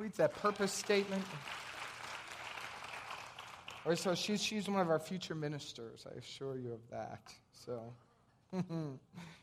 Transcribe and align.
reads 0.00 0.16
that 0.16 0.34
purpose 0.36 0.72
statement. 0.72 1.22
Or 3.84 3.94
so 3.96 4.14
she's, 4.14 4.42
she's 4.42 4.66
one 4.66 4.80
of 4.80 4.88
our 4.88 4.98
future 4.98 5.34
ministers, 5.34 6.06
I 6.10 6.16
assure 6.16 6.56
you 6.56 6.72
of 6.72 6.80
that. 6.90 7.20
So 7.52 7.92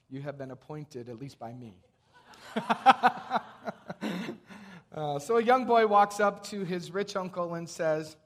you 0.09 0.21
have 0.21 0.39
been 0.39 0.49
appointed, 0.49 1.09
at 1.09 1.19
least 1.19 1.37
by 1.37 1.53
me. 1.53 1.75
uh, 4.95 5.19
so 5.19 5.37
a 5.37 5.43
young 5.43 5.65
boy 5.65 5.85
walks 5.85 6.19
up 6.19 6.43
to 6.45 6.63
his 6.63 6.89
rich 6.89 7.15
uncle 7.15 7.53
and 7.53 7.69
says, 7.69 8.17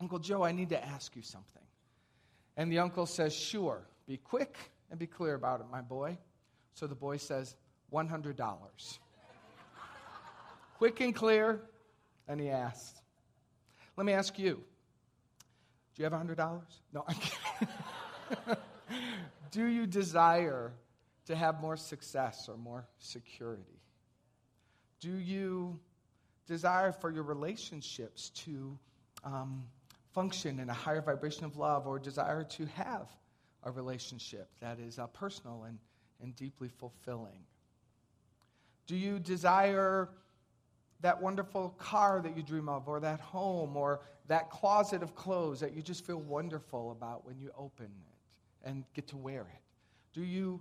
Uncle 0.00 0.18
Joe, 0.18 0.42
I 0.42 0.50
need 0.50 0.70
to 0.70 0.84
ask 0.84 1.14
you 1.14 1.22
something. 1.22 1.62
And 2.56 2.72
the 2.72 2.80
uncle 2.80 3.06
says, 3.06 3.32
Sure, 3.32 3.82
be 4.08 4.16
quick 4.16 4.56
and 4.90 4.98
be 4.98 5.06
clear 5.06 5.34
about 5.34 5.60
it, 5.60 5.66
my 5.70 5.80
boy. 5.80 6.18
So 6.74 6.88
the 6.88 6.96
boy 6.96 7.18
says, 7.18 7.54
$100. 7.92 8.98
Quick 10.78 11.00
and 11.00 11.14
clear. 11.14 11.60
And 12.28 12.40
he 12.40 12.50
asked, 12.50 13.02
Let 13.96 14.06
me 14.06 14.12
ask 14.12 14.38
you, 14.38 14.62
do 15.94 16.02
you 16.02 16.04
have 16.04 16.12
$100? 16.12 16.60
No, 16.92 17.04
I'm 17.06 17.16
kidding. 17.16 18.56
do 19.50 19.66
you 19.66 19.86
desire 19.86 20.72
to 21.26 21.36
have 21.36 21.60
more 21.60 21.76
success 21.76 22.48
or 22.48 22.56
more 22.56 22.86
security? 22.98 23.80
Do 25.00 25.16
you 25.16 25.78
desire 26.46 26.92
for 26.92 27.10
your 27.10 27.24
relationships 27.24 28.30
to 28.30 28.78
um, 29.24 29.64
function 30.12 30.58
in 30.60 30.70
a 30.70 30.74
higher 30.74 31.02
vibration 31.02 31.44
of 31.44 31.56
love 31.56 31.86
or 31.86 31.98
desire 31.98 32.44
to 32.44 32.66
have 32.66 33.08
a 33.64 33.70
relationship 33.70 34.48
that 34.60 34.78
is 34.78 34.98
uh, 34.98 35.06
personal 35.08 35.64
and, 35.66 35.78
and 36.22 36.34
deeply 36.36 36.68
fulfilling? 36.68 37.44
Do 38.86 38.96
you 38.96 39.18
desire 39.18 40.08
that 41.02 41.20
wonderful 41.20 41.70
car 41.78 42.20
that 42.22 42.36
you 42.36 42.42
dream 42.42 42.68
of, 42.68 42.88
or 42.88 43.00
that 43.00 43.20
home, 43.20 43.76
or 43.76 44.00
that 44.28 44.50
closet 44.50 45.02
of 45.02 45.14
clothes 45.14 45.60
that 45.60 45.74
you 45.74 45.82
just 45.82 46.06
feel 46.06 46.20
wonderful 46.20 46.92
about 46.92 47.26
when 47.26 47.38
you 47.38 47.50
open 47.58 47.86
it 47.86 48.68
and 48.68 48.84
get 48.94 49.08
to 49.08 49.16
wear 49.16 49.42
it? 49.42 49.62
Do 50.12 50.22
you 50.22 50.60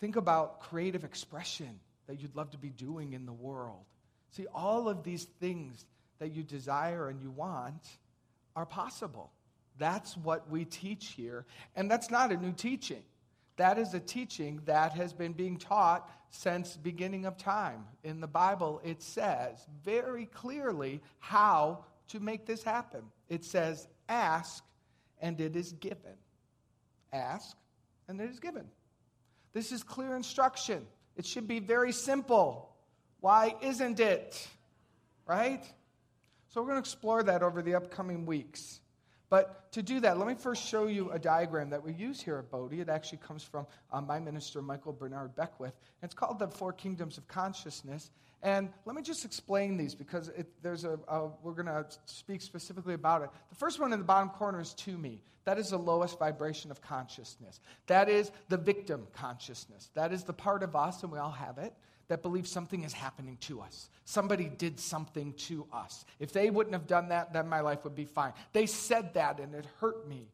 think 0.00 0.16
about 0.16 0.60
creative 0.60 1.04
expression 1.04 1.80
that 2.06 2.20
you'd 2.20 2.34
love 2.36 2.50
to 2.50 2.58
be 2.58 2.70
doing 2.70 3.12
in 3.12 3.26
the 3.26 3.32
world? 3.32 3.84
See, 4.30 4.46
all 4.54 4.88
of 4.88 5.02
these 5.02 5.24
things 5.40 5.84
that 6.18 6.32
you 6.32 6.42
desire 6.42 7.08
and 7.08 7.20
you 7.20 7.30
want 7.30 7.98
are 8.54 8.66
possible. 8.66 9.32
That's 9.78 10.16
what 10.16 10.48
we 10.50 10.64
teach 10.64 11.08
here. 11.08 11.46
And 11.74 11.90
that's 11.90 12.10
not 12.10 12.30
a 12.30 12.36
new 12.36 12.52
teaching. 12.52 13.02
That 13.60 13.76
is 13.76 13.92
a 13.92 14.00
teaching 14.00 14.62
that 14.64 14.94
has 14.94 15.12
been 15.12 15.34
being 15.34 15.58
taught 15.58 16.10
since 16.30 16.78
beginning 16.78 17.26
of 17.26 17.36
time. 17.36 17.84
In 18.02 18.18
the 18.18 18.26
Bible, 18.26 18.80
it 18.82 19.02
says 19.02 19.66
very 19.84 20.24
clearly 20.24 21.02
how 21.18 21.84
to 22.08 22.20
make 22.20 22.46
this 22.46 22.62
happen. 22.62 23.02
It 23.28 23.44
says, 23.44 23.86
ask 24.08 24.64
and 25.20 25.38
it 25.42 25.56
is 25.56 25.72
given. 25.72 26.16
Ask 27.12 27.54
and 28.08 28.18
it 28.18 28.30
is 28.30 28.40
given. 28.40 28.64
This 29.52 29.72
is 29.72 29.82
clear 29.82 30.16
instruction. 30.16 30.86
It 31.14 31.26
should 31.26 31.46
be 31.46 31.58
very 31.60 31.92
simple. 31.92 32.74
Why 33.20 33.56
isn't 33.60 34.00
it? 34.00 34.48
Right? 35.26 35.62
So 36.48 36.62
we're 36.62 36.68
going 36.68 36.82
to 36.82 36.88
explore 36.88 37.22
that 37.24 37.42
over 37.42 37.60
the 37.60 37.74
upcoming 37.74 38.24
weeks. 38.24 38.79
But 39.30 39.70
to 39.72 39.82
do 39.82 40.00
that, 40.00 40.18
let 40.18 40.26
me 40.26 40.34
first 40.34 40.66
show 40.66 40.88
you 40.88 41.12
a 41.12 41.18
diagram 41.18 41.70
that 41.70 41.82
we 41.82 41.92
use 41.92 42.20
here 42.20 42.36
at 42.36 42.50
Bodhi. 42.50 42.80
It 42.80 42.88
actually 42.88 43.18
comes 43.18 43.44
from 43.44 43.64
uh, 43.92 44.00
my 44.00 44.18
minister, 44.18 44.60
Michael 44.60 44.92
Bernard 44.92 45.36
Beckwith. 45.36 45.76
It's 46.02 46.14
called 46.14 46.40
the 46.40 46.48
Four 46.48 46.72
Kingdoms 46.72 47.16
of 47.16 47.28
Consciousness. 47.28 48.10
And 48.42 48.70
let 48.86 48.96
me 48.96 49.02
just 49.02 49.24
explain 49.24 49.76
these 49.76 49.94
because 49.94 50.28
it, 50.30 50.48
there's 50.62 50.84
a, 50.84 50.98
a 51.08 51.28
we're 51.42 51.52
going 51.52 51.66
to 51.66 51.86
speak 52.06 52.42
specifically 52.42 52.94
about 52.94 53.22
it. 53.22 53.30
The 53.50 53.56
first 53.56 53.78
one 53.78 53.92
in 53.92 54.00
the 54.00 54.04
bottom 54.04 54.30
corner 54.30 54.60
is 54.60 54.74
to 54.74 54.98
me. 54.98 55.22
That 55.44 55.58
is 55.58 55.70
the 55.70 55.78
lowest 55.78 56.18
vibration 56.18 56.70
of 56.70 56.82
consciousness. 56.82 57.60
That 57.86 58.08
is 58.08 58.32
the 58.48 58.56
victim 58.56 59.06
consciousness. 59.12 59.90
That 59.94 60.12
is 60.12 60.24
the 60.24 60.32
part 60.32 60.62
of 60.62 60.74
us, 60.74 61.02
and 61.02 61.12
we 61.12 61.18
all 61.18 61.30
have 61.30 61.58
it, 61.58 61.72
that 62.10 62.22
believe 62.22 62.48
something 62.48 62.82
is 62.82 62.92
happening 62.92 63.36
to 63.36 63.60
us. 63.60 63.88
Somebody 64.04 64.48
did 64.48 64.80
something 64.80 65.32
to 65.34 65.64
us. 65.72 66.04
If 66.18 66.32
they 66.32 66.50
wouldn't 66.50 66.74
have 66.74 66.88
done 66.88 67.10
that, 67.10 67.32
then 67.32 67.48
my 67.48 67.60
life 67.60 67.84
would 67.84 67.94
be 67.94 68.04
fine. 68.04 68.32
They 68.52 68.66
said 68.66 69.14
that 69.14 69.38
and 69.38 69.54
it 69.54 69.64
hurt 69.78 70.08
me. 70.08 70.26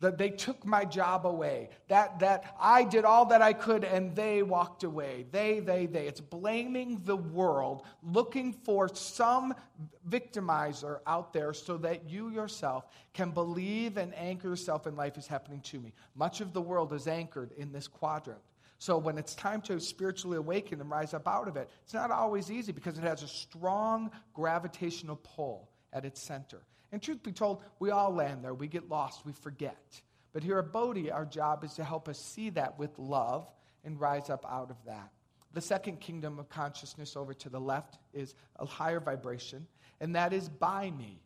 That 0.00 0.18
they 0.18 0.30
took 0.30 0.66
my 0.66 0.84
job 0.84 1.26
away. 1.26 1.68
That, 1.86 2.18
that 2.18 2.56
I 2.58 2.82
did 2.82 3.04
all 3.04 3.26
that 3.26 3.42
I 3.42 3.52
could 3.52 3.84
and 3.84 4.16
they 4.16 4.42
walked 4.42 4.82
away. 4.82 5.26
They, 5.30 5.60
they, 5.60 5.86
they. 5.86 6.08
It's 6.08 6.20
blaming 6.20 7.02
the 7.04 7.16
world, 7.16 7.82
looking 8.02 8.52
for 8.52 8.88
some 8.92 9.54
victimizer 10.08 10.98
out 11.06 11.32
there 11.32 11.52
so 11.52 11.76
that 11.76 12.10
you 12.10 12.30
yourself 12.30 12.86
can 13.14 13.30
believe 13.30 13.98
and 13.98 14.12
anchor 14.16 14.48
yourself 14.48 14.88
in 14.88 14.96
life 14.96 15.16
is 15.16 15.28
happening 15.28 15.60
to 15.60 15.78
me. 15.78 15.92
Much 16.16 16.40
of 16.40 16.54
the 16.54 16.60
world 16.60 16.92
is 16.92 17.06
anchored 17.06 17.52
in 17.56 17.70
this 17.70 17.86
quadrant. 17.86 18.40
So 18.80 18.96
when 18.96 19.18
it's 19.18 19.34
time 19.34 19.60
to 19.62 19.78
spiritually 19.78 20.38
awaken 20.38 20.80
and 20.80 20.90
rise 20.90 21.12
up 21.12 21.28
out 21.28 21.48
of 21.48 21.58
it, 21.58 21.68
it's 21.84 21.92
not 21.92 22.10
always 22.10 22.50
easy 22.50 22.72
because 22.72 22.96
it 22.96 23.04
has 23.04 23.22
a 23.22 23.28
strong 23.28 24.10
gravitational 24.32 25.16
pull 25.16 25.68
at 25.92 26.06
its 26.06 26.18
center. 26.18 26.62
And 26.90 27.02
truth 27.02 27.22
be 27.22 27.30
told, 27.30 27.62
we 27.78 27.90
all 27.90 28.10
land 28.10 28.42
there. 28.42 28.54
We 28.54 28.68
get 28.68 28.88
lost, 28.88 29.26
we 29.26 29.32
forget. 29.32 30.00
But 30.32 30.42
here 30.42 30.58
at 30.58 30.72
Bodhi, 30.72 31.10
our 31.10 31.26
job 31.26 31.62
is 31.62 31.74
to 31.74 31.84
help 31.84 32.08
us 32.08 32.18
see 32.18 32.48
that 32.50 32.78
with 32.78 32.98
love 32.98 33.52
and 33.84 34.00
rise 34.00 34.30
up 34.30 34.46
out 34.50 34.70
of 34.70 34.76
that. 34.86 35.10
The 35.52 35.60
second 35.60 36.00
kingdom 36.00 36.38
of 36.38 36.48
consciousness 36.48 37.16
over 37.16 37.34
to 37.34 37.50
the 37.50 37.60
left 37.60 37.98
is 38.14 38.34
a 38.56 38.64
higher 38.64 39.00
vibration, 39.00 39.66
and 40.00 40.16
that 40.16 40.32
is 40.32 40.48
by 40.48 40.90
me. 40.92 41.20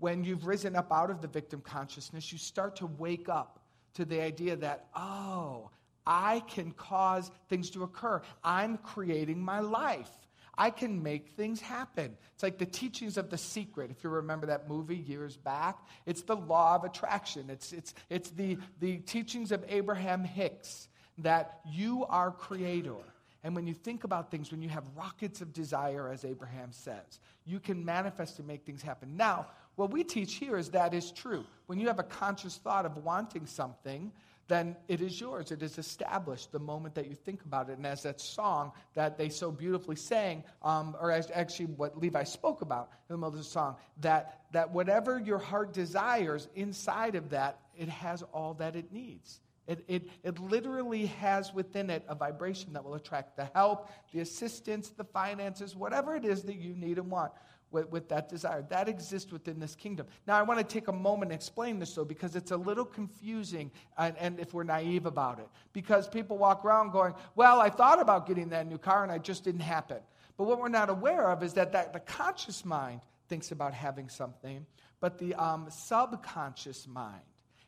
When 0.00 0.22
you've 0.22 0.46
risen 0.46 0.76
up 0.76 0.92
out 0.92 1.10
of 1.10 1.22
the 1.22 1.28
victim 1.28 1.62
consciousness, 1.62 2.30
you 2.30 2.36
start 2.36 2.76
to 2.76 2.86
wake 2.86 3.30
up 3.30 3.60
to 3.94 4.04
the 4.04 4.20
idea 4.20 4.56
that, 4.56 4.88
oh, 4.94 5.70
I 6.10 6.40
can 6.40 6.72
cause 6.72 7.30
things 7.48 7.70
to 7.70 7.84
occur. 7.84 8.20
I'm 8.42 8.78
creating 8.78 9.40
my 9.40 9.60
life. 9.60 10.10
I 10.58 10.70
can 10.70 11.04
make 11.04 11.28
things 11.36 11.60
happen. 11.60 12.16
It's 12.34 12.42
like 12.42 12.58
the 12.58 12.66
teachings 12.66 13.16
of 13.16 13.30
The 13.30 13.38
Secret. 13.38 13.92
If 13.92 14.02
you 14.02 14.10
remember 14.10 14.48
that 14.48 14.68
movie 14.68 14.96
years 14.96 15.36
back, 15.36 15.78
it's 16.06 16.22
the 16.22 16.34
law 16.34 16.74
of 16.74 16.82
attraction. 16.82 17.48
It's, 17.48 17.72
it's, 17.72 17.94
it's 18.10 18.30
the, 18.30 18.58
the 18.80 18.96
teachings 18.98 19.52
of 19.52 19.64
Abraham 19.68 20.24
Hicks 20.24 20.88
that 21.18 21.60
you 21.70 22.04
are 22.06 22.32
creator. 22.32 22.96
And 23.44 23.54
when 23.54 23.68
you 23.68 23.72
think 23.72 24.02
about 24.02 24.32
things, 24.32 24.50
when 24.50 24.62
you 24.62 24.68
have 24.68 24.84
rockets 24.96 25.40
of 25.40 25.52
desire, 25.52 26.10
as 26.12 26.24
Abraham 26.24 26.72
says, 26.72 27.20
you 27.46 27.60
can 27.60 27.84
manifest 27.84 28.38
and 28.40 28.48
make 28.48 28.66
things 28.66 28.82
happen. 28.82 29.16
Now, 29.16 29.46
what 29.76 29.92
we 29.92 30.02
teach 30.02 30.34
here 30.34 30.58
is 30.58 30.70
that 30.70 30.92
is 30.92 31.12
true. 31.12 31.44
When 31.66 31.78
you 31.78 31.86
have 31.86 32.00
a 32.00 32.02
conscious 32.04 32.56
thought 32.56 32.84
of 32.84 32.98
wanting 32.98 33.46
something, 33.46 34.12
then 34.50 34.76
it 34.88 35.00
is 35.00 35.20
yours. 35.20 35.52
It 35.52 35.62
is 35.62 35.78
established 35.78 36.50
the 36.50 36.58
moment 36.58 36.96
that 36.96 37.08
you 37.08 37.14
think 37.14 37.42
about 37.42 37.70
it. 37.70 37.78
And 37.78 37.86
as 37.86 38.02
that 38.02 38.20
song 38.20 38.72
that 38.94 39.16
they 39.16 39.28
so 39.28 39.52
beautifully 39.52 39.94
sang, 39.94 40.42
um, 40.62 40.96
or 41.00 41.12
as 41.12 41.30
actually 41.32 41.66
what 41.66 41.96
Levi 41.96 42.24
spoke 42.24 42.60
about 42.60 42.90
in 43.08 43.14
the 43.14 43.16
middle 43.16 43.28
of 43.28 43.36
the 43.36 43.44
song, 43.44 43.76
that, 44.00 44.40
that 44.52 44.72
whatever 44.72 45.20
your 45.20 45.38
heart 45.38 45.72
desires 45.72 46.48
inside 46.56 47.14
of 47.14 47.30
that, 47.30 47.60
it 47.78 47.88
has 47.88 48.22
all 48.34 48.54
that 48.54 48.74
it 48.74 48.92
needs. 48.92 49.40
It, 49.68 49.84
it, 49.86 50.08
it 50.24 50.40
literally 50.40 51.06
has 51.06 51.54
within 51.54 51.88
it 51.88 52.04
a 52.08 52.16
vibration 52.16 52.72
that 52.72 52.84
will 52.84 52.94
attract 52.94 53.36
the 53.36 53.48
help, 53.54 53.88
the 54.12 54.18
assistance, 54.18 54.88
the 54.88 55.04
finances, 55.04 55.76
whatever 55.76 56.16
it 56.16 56.24
is 56.24 56.42
that 56.42 56.56
you 56.56 56.74
need 56.74 56.98
and 56.98 57.08
want 57.08 57.30
with, 57.70 57.90
with 57.90 58.08
that 58.08 58.28
desire. 58.28 58.64
That 58.68 58.88
exists 58.88 59.32
within 59.32 59.58
this 59.58 59.74
kingdom. 59.74 60.06
Now, 60.26 60.38
I 60.38 60.42
want 60.42 60.58
to 60.58 60.64
take 60.64 60.88
a 60.88 60.92
moment 60.92 61.32
and 61.32 61.40
explain 61.40 61.78
this, 61.78 61.94
though, 61.94 62.04
because 62.04 62.36
it's 62.36 62.50
a 62.50 62.56
little 62.56 62.84
confusing, 62.84 63.70
and, 63.98 64.16
and 64.18 64.40
if 64.40 64.52
we're 64.54 64.64
naive 64.64 65.06
about 65.06 65.38
it. 65.38 65.48
Because 65.72 66.08
people 66.08 66.38
walk 66.38 66.64
around 66.64 66.90
going, 66.90 67.14
Well, 67.34 67.60
I 67.60 67.70
thought 67.70 68.00
about 68.00 68.26
getting 68.26 68.48
that 68.50 68.66
new 68.66 68.78
car, 68.78 69.04
and 69.04 69.12
it 69.12 69.22
just 69.22 69.44
didn't 69.44 69.60
happen. 69.60 69.98
But 70.36 70.44
what 70.44 70.58
we're 70.58 70.68
not 70.68 70.90
aware 70.90 71.30
of 71.30 71.42
is 71.42 71.52
that, 71.54 71.72
that 71.72 71.92
the 71.92 72.00
conscious 72.00 72.64
mind 72.64 73.00
thinks 73.28 73.52
about 73.52 73.74
having 73.74 74.08
something, 74.08 74.66
but 75.00 75.18
the 75.18 75.34
um, 75.34 75.66
subconscious 75.70 76.88
mind 76.88 77.22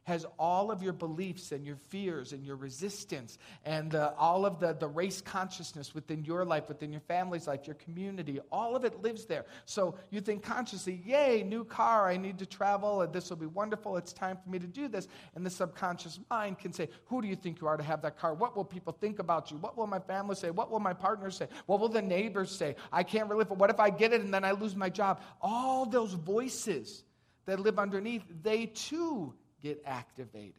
has 0.05 0.27
all 0.39 0.71
of 0.71 0.83
your 0.83 0.93
beliefs 0.93 1.53
and 1.53 1.65
your 1.65 1.77
fears 1.89 2.33
and 2.33 2.45
your 2.45 2.57
resistance 2.57 3.39
and 3.65 3.95
all 3.95 4.45
of 4.45 4.59
the, 4.59 4.73
the 4.75 4.87
race 4.87 5.21
consciousness 5.21 5.95
within 5.95 6.25
your 6.25 6.45
life, 6.45 6.69
within 6.69 6.91
your 6.91 7.01
family's 7.03 7.47
life, 7.47 7.67
your 7.67 7.77
community. 7.77 8.41
All 8.51 8.75
of 8.75 8.85
it 8.85 9.01
lives 9.03 9.27
there. 9.27 9.45
So 9.65 9.95
you 10.11 10.21
think 10.21 10.43
consciously, 10.43 11.03
yay, 11.05 11.43
new 11.43 11.65
car, 11.65 12.09
I 12.09 12.17
need 12.17 12.39
to 12.39 12.47
travel, 12.47 13.03
and 13.03 13.13
this 13.13 13.31
will 13.31 13.37
be 13.37 13.47
wonderful. 13.47 13.97
It's 13.97 14.13
time 14.13 14.39
for 14.43 14.51
me 14.51 14.59
to 14.59 14.67
do 14.67 14.89
this. 14.89 15.07
And 15.35 15.47
the 15.47 15.51
subconscious 15.51 16.19
mind 16.31 16.59
can 16.59 16.73
say, 16.73 16.89
Who 17.07 17.23
do 17.23 17.29
you 17.29 17.37
think 17.37 17.61
you 17.61 17.69
are 17.69 17.77
to 17.77 17.83
have 17.83 18.03
that 18.03 18.19
car? 18.19 18.35
What 18.35 18.57
will 18.57 18.65
people 18.65 18.97
think 19.01 19.19
about 19.19 19.51
you? 19.51 19.59
What 19.59 19.77
will 19.77 19.87
my 19.87 20.01
family 20.01 20.35
say? 20.35 20.51
What 20.51 20.71
will 20.71 20.81
my 20.81 20.95
partner 20.95 21.31
say? 21.31 21.47
What 21.67 21.81
will 21.81 21.89
the 21.89 22.03
neighbors 22.03 22.51
say? 22.51 22.77
I 22.93 23.03
can't 23.03 23.29
really, 23.29 23.45
what 23.45 23.71
if 23.71 23.79
I 23.79 23.91
get 23.91 24.13
it 24.13 24.21
and 24.21 24.35
then 24.35 24.45
I 24.45 24.53
lose 24.53 24.75
my 24.75 24.91
job? 24.91 25.21
All 25.41 25.87
those 25.87 26.13
voices 26.15 27.05
that 27.47 27.61
live 27.61 27.79
underneath, 27.79 28.23
they 28.43 28.67
too 28.67 29.35
get 29.63 29.83
activated. 29.87 30.55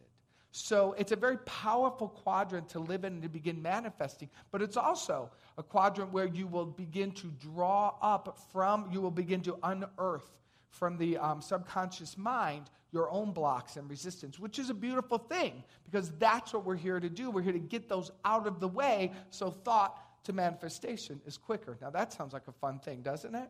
So 0.52 0.94
it's 1.00 1.12
a 1.12 1.16
very 1.16 1.38
powerful 1.40 2.08
quadrant 2.08 2.70
to 2.70 2.80
live 2.80 3.06
in 3.06 3.14
and 3.14 3.24
to 3.24 3.30
begin 3.30 3.62
manifesting, 3.62 4.30
but 4.52 4.62
it's 4.62 4.78
also 4.78 5.32
a 5.58 5.64
quadrant 5.64 6.12
where 6.12 6.28
you 6.28 6.46
will 6.46 6.68
begin 6.68 7.12
to 7.14 7.28
draw 7.42 7.96
up 8.02 8.38
from, 8.52 8.88
you 8.92 9.02
will 9.02 9.12
begin 9.12 9.42
to 9.42 9.58
unearth 9.64 10.32
from 10.70 10.98
the 10.98 11.18
um, 11.18 11.42
subconscious 11.42 12.18
mind 12.18 12.70
your 12.92 13.10
own 13.10 13.32
blocks 13.32 13.76
and 13.76 13.90
resistance, 13.90 14.40
which 14.40 14.60
is 14.60 14.70
a 14.70 14.74
beautiful 14.74 15.18
thing 15.18 15.64
because 15.84 16.12
that's 16.20 16.54
what 16.54 16.64
we're 16.64 16.76
here 16.76 17.00
to 17.00 17.10
do. 17.10 17.32
We're 17.32 17.42
here 17.42 17.52
to 17.52 17.60
get 17.60 17.90
those 17.90 18.12
out 18.24 18.46
of 18.46 18.60
the 18.60 18.68
way 18.68 19.12
so 19.32 19.50
thought 19.50 20.24
to 20.26 20.34
manifestation 20.34 21.20
is 21.26 21.38
quicker. 21.38 21.78
Now, 21.82 21.90
that 21.90 22.14
sounds 22.14 22.34
like 22.34 22.48
a 22.48 22.52
fun 22.52 22.80
thing, 22.80 23.02
doesn't 23.02 23.34
it? 23.34 23.50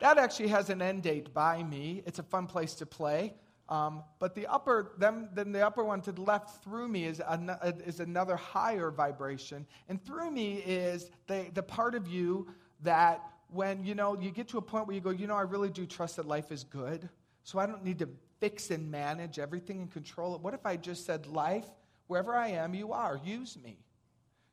That 0.00 0.18
actually 0.18 0.48
has 0.48 0.68
an 0.68 0.82
end 0.82 1.04
date 1.04 1.32
by 1.32 1.62
me. 1.62 2.02
It's 2.04 2.18
a 2.18 2.24
fun 2.24 2.48
place 2.48 2.74
to 2.74 2.86
play. 2.86 3.34
Um, 3.68 4.04
but 4.20 4.34
the 4.34 4.46
upper, 4.46 4.92
then, 4.98 5.28
then 5.34 5.50
the 5.50 5.66
upper 5.66 5.82
one 5.82 6.00
to 6.02 6.12
the 6.12 6.20
left 6.20 6.62
through 6.62 6.88
me 6.88 7.04
is, 7.04 7.20
an, 7.26 7.50
is 7.84 7.98
another 7.98 8.36
higher 8.36 8.90
vibration. 8.90 9.66
And 9.88 10.04
through 10.04 10.30
me 10.30 10.54
is 10.58 11.10
the, 11.26 11.46
the 11.52 11.62
part 11.62 11.94
of 11.94 12.06
you 12.06 12.46
that 12.82 13.22
when, 13.50 13.84
you 13.84 13.94
know, 13.94 14.18
you 14.18 14.30
get 14.30 14.48
to 14.48 14.58
a 14.58 14.62
point 14.62 14.86
where 14.86 14.94
you 14.94 15.00
go, 15.00 15.10
you 15.10 15.26
know, 15.26 15.34
I 15.34 15.42
really 15.42 15.70
do 15.70 15.84
trust 15.84 16.16
that 16.16 16.26
life 16.26 16.52
is 16.52 16.62
good. 16.64 17.08
So 17.42 17.58
I 17.58 17.66
don't 17.66 17.84
need 17.84 17.98
to 18.00 18.08
fix 18.40 18.70
and 18.70 18.90
manage 18.90 19.38
everything 19.38 19.80
and 19.80 19.90
control 19.90 20.34
it. 20.34 20.40
What 20.40 20.54
if 20.54 20.64
I 20.64 20.76
just 20.76 21.04
said, 21.04 21.26
life, 21.26 21.66
wherever 22.06 22.34
I 22.34 22.48
am, 22.48 22.74
you 22.74 22.92
are. 22.92 23.20
Use 23.24 23.56
me. 23.62 23.78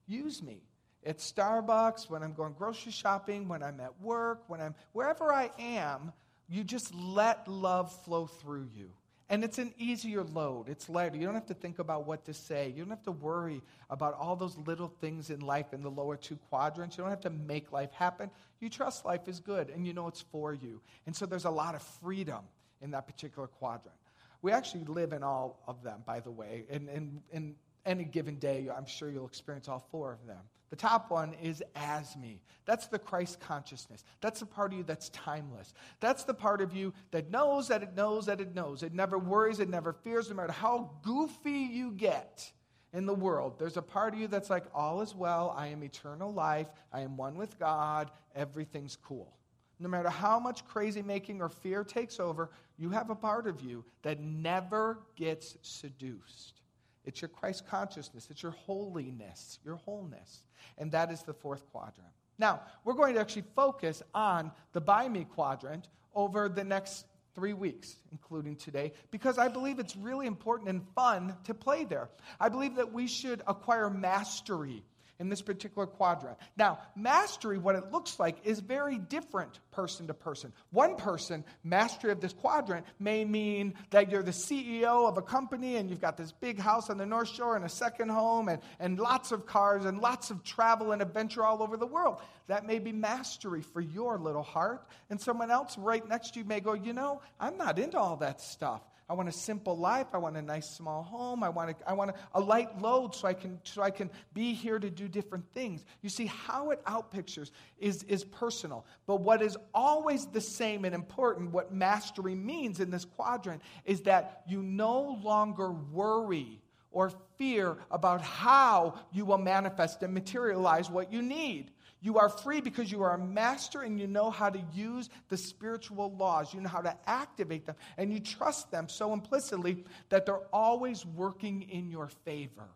Use 0.08 0.42
me. 0.42 0.62
At 1.06 1.18
Starbucks, 1.18 2.10
when 2.10 2.24
I'm 2.24 2.34
going 2.34 2.54
grocery 2.54 2.92
shopping, 2.92 3.48
when 3.48 3.62
I'm 3.62 3.80
at 3.80 4.00
work, 4.02 4.44
when 4.48 4.62
I'm 4.62 4.74
wherever 4.94 5.34
I 5.34 5.52
am, 5.60 6.14
you 6.50 6.64
just 6.64 6.94
let 6.96 7.48
love 7.48 7.92
flow 8.04 8.26
through 8.26 8.70
you. 8.74 8.92
And 9.30 9.44
it's 9.44 9.58
an 9.58 9.74
easier 9.78 10.24
load. 10.24 10.68
It's 10.68 10.90
lighter. 10.90 11.16
You 11.16 11.26
don't 11.26 11.34
have 11.34 11.48
to 11.48 11.54
think 11.54 11.80
about 11.80 12.06
what 12.06 12.26
to 12.26 12.34
say. 12.34 12.74
You 12.76 12.84
don't 12.84 12.90
have 12.90 13.04
to 13.04 13.12
worry 13.12 13.62
about 13.90 14.16
all 14.16 14.36
those 14.36 14.58
little 14.58 14.90
things 15.00 15.30
in 15.30 15.40
life 15.40 15.74
in 15.74 15.82
the 15.82 15.90
lower 15.90 16.18
two 16.18 16.38
quadrants. 16.50 16.98
You 16.98 17.04
don't 17.04 17.12
have 17.12 17.22
to 17.22 17.30
make 17.30 17.72
life 17.72 17.92
happen. 17.94 18.30
You 18.60 18.70
trust 18.70 19.06
life 19.06 19.28
is 19.28 19.40
good 19.40 19.70
and 19.70 19.88
you 19.88 19.94
know 19.94 20.08
it's 20.08 20.22
for 20.22 20.54
you. 20.54 20.82
And 21.06 21.16
so 21.16 21.26
there's 21.26 21.46
a 21.46 21.50
lot 21.50 21.74
of 21.74 21.82
freedom 22.02 22.42
in 22.82 22.92
that 22.92 23.08
particular 23.08 23.48
quadrant. 23.48 23.98
We 24.42 24.52
actually 24.52 24.84
live 24.86 25.14
in 25.14 25.24
all 25.24 25.58
of 25.68 25.84
them, 25.84 26.04
by 26.06 26.20
the 26.20 26.32
way. 26.32 26.66
In, 26.70 26.90
in, 26.90 27.22
in 27.32 27.56
any 27.86 28.04
given 28.04 28.36
day, 28.36 28.70
I'm 28.76 28.86
sure 28.86 29.10
you'll 29.10 29.28
experience 29.28 29.68
all 29.68 29.86
four 29.92 30.12
of 30.12 30.26
them. 30.26 30.40
The 30.70 30.78
top 30.78 31.12
one 31.12 31.36
is 31.42 31.62
as 31.76 32.16
me. 32.18 32.42
That's 32.66 32.88
the 32.88 32.98
Christ 32.98 33.40
consciousness. 33.40 34.04
That's 34.22 34.40
the 34.40 34.48
part 34.48 34.72
of 34.72 34.78
you 34.80 34.84
that's 34.84 35.10
timeless. 35.10 35.72
That's 36.00 36.24
the 36.24 36.34
part 36.34 36.62
of 36.62 36.76
you 36.76 36.94
that 37.12 37.30
knows 37.30 37.68
that 37.68 37.84
it 37.84 37.96
knows 37.96 38.26
that 38.26 38.42
it 38.42 38.56
knows. 38.56 38.82
It 38.82 38.92
never 38.92 39.20
worries, 39.20 39.60
it 39.60 39.70
never 39.70 39.94
fears, 39.94 40.30
no 40.30 40.36
matter 40.36 40.52
how 40.52 40.90
goofy 41.04 41.52
you 41.52 41.92
get 41.92 42.52
in 42.92 43.06
the 43.06 43.14
world. 43.14 43.60
There's 43.60 43.78
a 43.78 43.84
part 43.84 44.14
of 44.14 44.20
you 44.20 44.28
that's 44.28 44.50
like, 44.50 44.66
all 44.74 45.02
is 45.02 45.14
well. 45.14 45.54
I 45.56 45.68
am 45.68 45.84
eternal 45.84 46.34
life. 46.34 46.70
I 46.92 47.02
am 47.02 47.18
one 47.18 47.36
with 47.36 47.60
God. 47.60 48.10
Everything's 48.36 48.96
cool. 48.96 49.32
No 49.80 49.90
matter 49.90 50.10
how 50.10 50.40
much 50.40 50.66
crazy 50.66 51.02
making 51.02 51.42
or 51.42 51.50
fear 51.50 51.84
takes 51.84 52.20
over, 52.20 52.50
you 52.78 52.90
have 52.90 53.10
a 53.10 53.16
part 53.16 53.48
of 53.48 53.62
you 53.62 53.84
that 54.02 54.20
never 54.20 55.00
gets 55.16 55.58
seduced. 55.62 56.62
It's 57.06 57.22
your 57.22 57.30
Christ 57.30 57.68
consciousness, 57.68 58.28
it's 58.30 58.44
your 58.44 58.54
holiness, 58.54 59.60
your 59.66 59.76
wholeness. 59.78 60.44
And 60.78 60.92
that 60.92 61.12
is 61.12 61.24
the 61.24 61.34
fourth 61.34 61.66
quadrant. 61.72 62.12
Now, 62.38 62.62
we're 62.84 62.94
going 62.94 63.16
to 63.16 63.20
actually 63.20 63.46
focus 63.56 64.02
on 64.14 64.52
the 64.72 64.82
by 64.82 65.08
me 65.08 65.26
quadrant 65.26 65.90
over 66.16 66.50
the 66.50 66.64
next 66.64 67.06
three 67.36 67.54
weeks, 67.54 67.96
including 68.12 68.56
today, 68.56 68.94
because 69.12 69.38
I 69.38 69.48
believe 69.48 69.80
it's 69.80 69.96
really 69.96 70.28
important 70.28 70.70
and 70.70 70.82
fun 70.96 71.36
to 71.46 71.54
play 71.54 71.84
there. 71.84 72.10
I 72.40 72.50
believe 72.50 72.76
that 72.76 72.94
we 72.94 73.08
should 73.08 73.42
acquire 73.48 73.90
mastery 73.90 74.84
in 75.24 75.30
this 75.30 75.42
particular 75.42 75.88
quadrant. 75.88 76.38
Now, 76.58 76.80
mastery, 76.98 77.58
what 77.58 77.76
it 77.76 77.94
looks 77.94 78.20
like, 78.20 78.46
is 78.46 78.60
very 78.60 78.98
different 78.98 79.58
person 79.72 80.08
to 80.08 80.14
person. 80.14 80.52
One 80.72 80.98
person, 80.98 81.46
mastery 81.64 82.12
of 82.12 82.20
this 82.20 82.34
quadrant, 82.34 82.86
may 83.00 83.24
mean 83.24 83.76
that 83.92 84.12
you're 84.12 84.22
the 84.22 84.32
CEO 84.32 85.08
of 85.08 85.18
a 85.18 85.22
company 85.22 85.78
and 85.78 85.90
you've 85.90 86.02
got 86.02 86.18
this 86.18 86.34
big 86.34 86.60
house 86.60 86.90
on 86.90 86.98
the 86.98 87.06
North 87.06 87.30
Shore 87.30 87.56
and 87.56 87.64
a 87.64 87.70
second 87.70 88.10
home 88.10 88.50
and, 88.50 88.62
and 88.82 89.00
lots 89.00 89.32
of 89.32 89.46
cars 89.46 89.86
and 89.86 90.02
lots 90.02 90.30
of 90.30 90.44
travel 90.44 90.92
and 90.92 91.02
adventure 91.02 91.46
all 91.46 91.64
over 91.64 91.78
the 91.78 91.88
world. 91.88 92.18
That 92.48 92.68
may 92.68 92.80
be 92.80 92.92
mastery 92.92 93.62
for 93.62 93.80
your 93.80 94.20
little 94.20 94.44
heart. 94.44 94.86
And 95.10 95.22
someone 95.22 95.52
else 95.52 95.78
right 95.78 96.06
next 96.06 96.34
to 96.34 96.40
you 96.40 96.46
may 96.46 96.60
go, 96.60 96.74
you 96.74 96.92
know, 96.92 97.22
I'm 97.40 97.58
not 97.58 97.80
into 97.80 97.98
all 97.98 98.18
that 98.18 98.42
stuff. 98.42 98.82
I 99.10 99.14
want 99.14 99.30
a 99.30 99.34
simple 99.34 99.78
life. 99.78 100.08
I 100.14 100.18
want 100.18 100.38
a 100.38 100.42
nice 100.42 100.70
small 100.70 101.04
home. 101.04 101.44
I 101.44 101.50
want, 101.50 101.72
a, 101.72 101.90
I 101.90 101.94
want 101.94 102.12
a, 102.12 102.14
a 102.36 102.40
light 102.40 102.82
load 102.82 103.14
so 103.14 103.28
I, 103.28 103.34
can, 103.34 103.60
so 103.64 103.82
I 103.82 103.92
can 103.92 104.10
be 104.34 104.54
here 104.54 104.80
to 104.80 104.90
do 104.90 105.08
different 105.08 105.46
things. 105.54 105.84
You 106.02 106.10
see, 106.10 106.26
how 106.26 106.72
it 106.72 106.84
outpictures 106.86 107.52
is, 107.80 108.04
is 108.04 108.24
personal. 108.24 108.86
But 109.06 109.22
what 109.22 109.42
is 109.42 109.58
always 109.74 110.26
the 110.28 110.42
same 110.42 110.86
and 110.86 110.96
important, 110.96 111.52
what 111.52 111.74
mastery 111.74 112.36
means 112.36 112.80
in 112.80 112.90
this 112.90 113.06
quadrant, 113.06 113.62
is 113.86 114.02
that 114.02 114.44
you 114.48 114.62
no 114.62 115.20
longer 115.22 115.72
worry 115.72 116.62
or 116.94 117.12
fear 117.38 117.76
about 117.92 118.22
how 118.22 118.94
you 119.12 119.26
will 119.26 119.38
manifest 119.38 120.02
and 120.04 120.14
materialize 120.14 120.90
what 120.90 121.12
you 121.12 121.22
need. 121.22 121.72
You 122.04 122.20
are 122.20 122.28
free 122.28 122.60
because 122.60 122.92
you 122.92 123.02
are 123.04 123.14
a 123.14 123.18
master 123.18 123.82
and 123.82 123.98
you 123.98 124.08
know 124.08 124.30
how 124.30 124.50
to 124.50 124.60
use 124.74 125.10
the 125.30 125.38
spiritual 125.38 126.14
laws. 126.18 126.54
You 126.54 126.60
know 126.60 126.68
how 126.68 126.82
to 126.82 126.94
activate 127.08 127.66
them 127.66 127.78
and 127.98 128.12
you 128.12 128.20
trust 128.20 128.72
them 128.72 128.90
so 128.90 129.14
implicitly 129.14 129.86
that 130.10 130.26
they're 130.26 130.46
always 130.52 131.06
working 131.06 131.62
in 131.62 131.90
your 131.90 132.10
favor. 132.26 132.68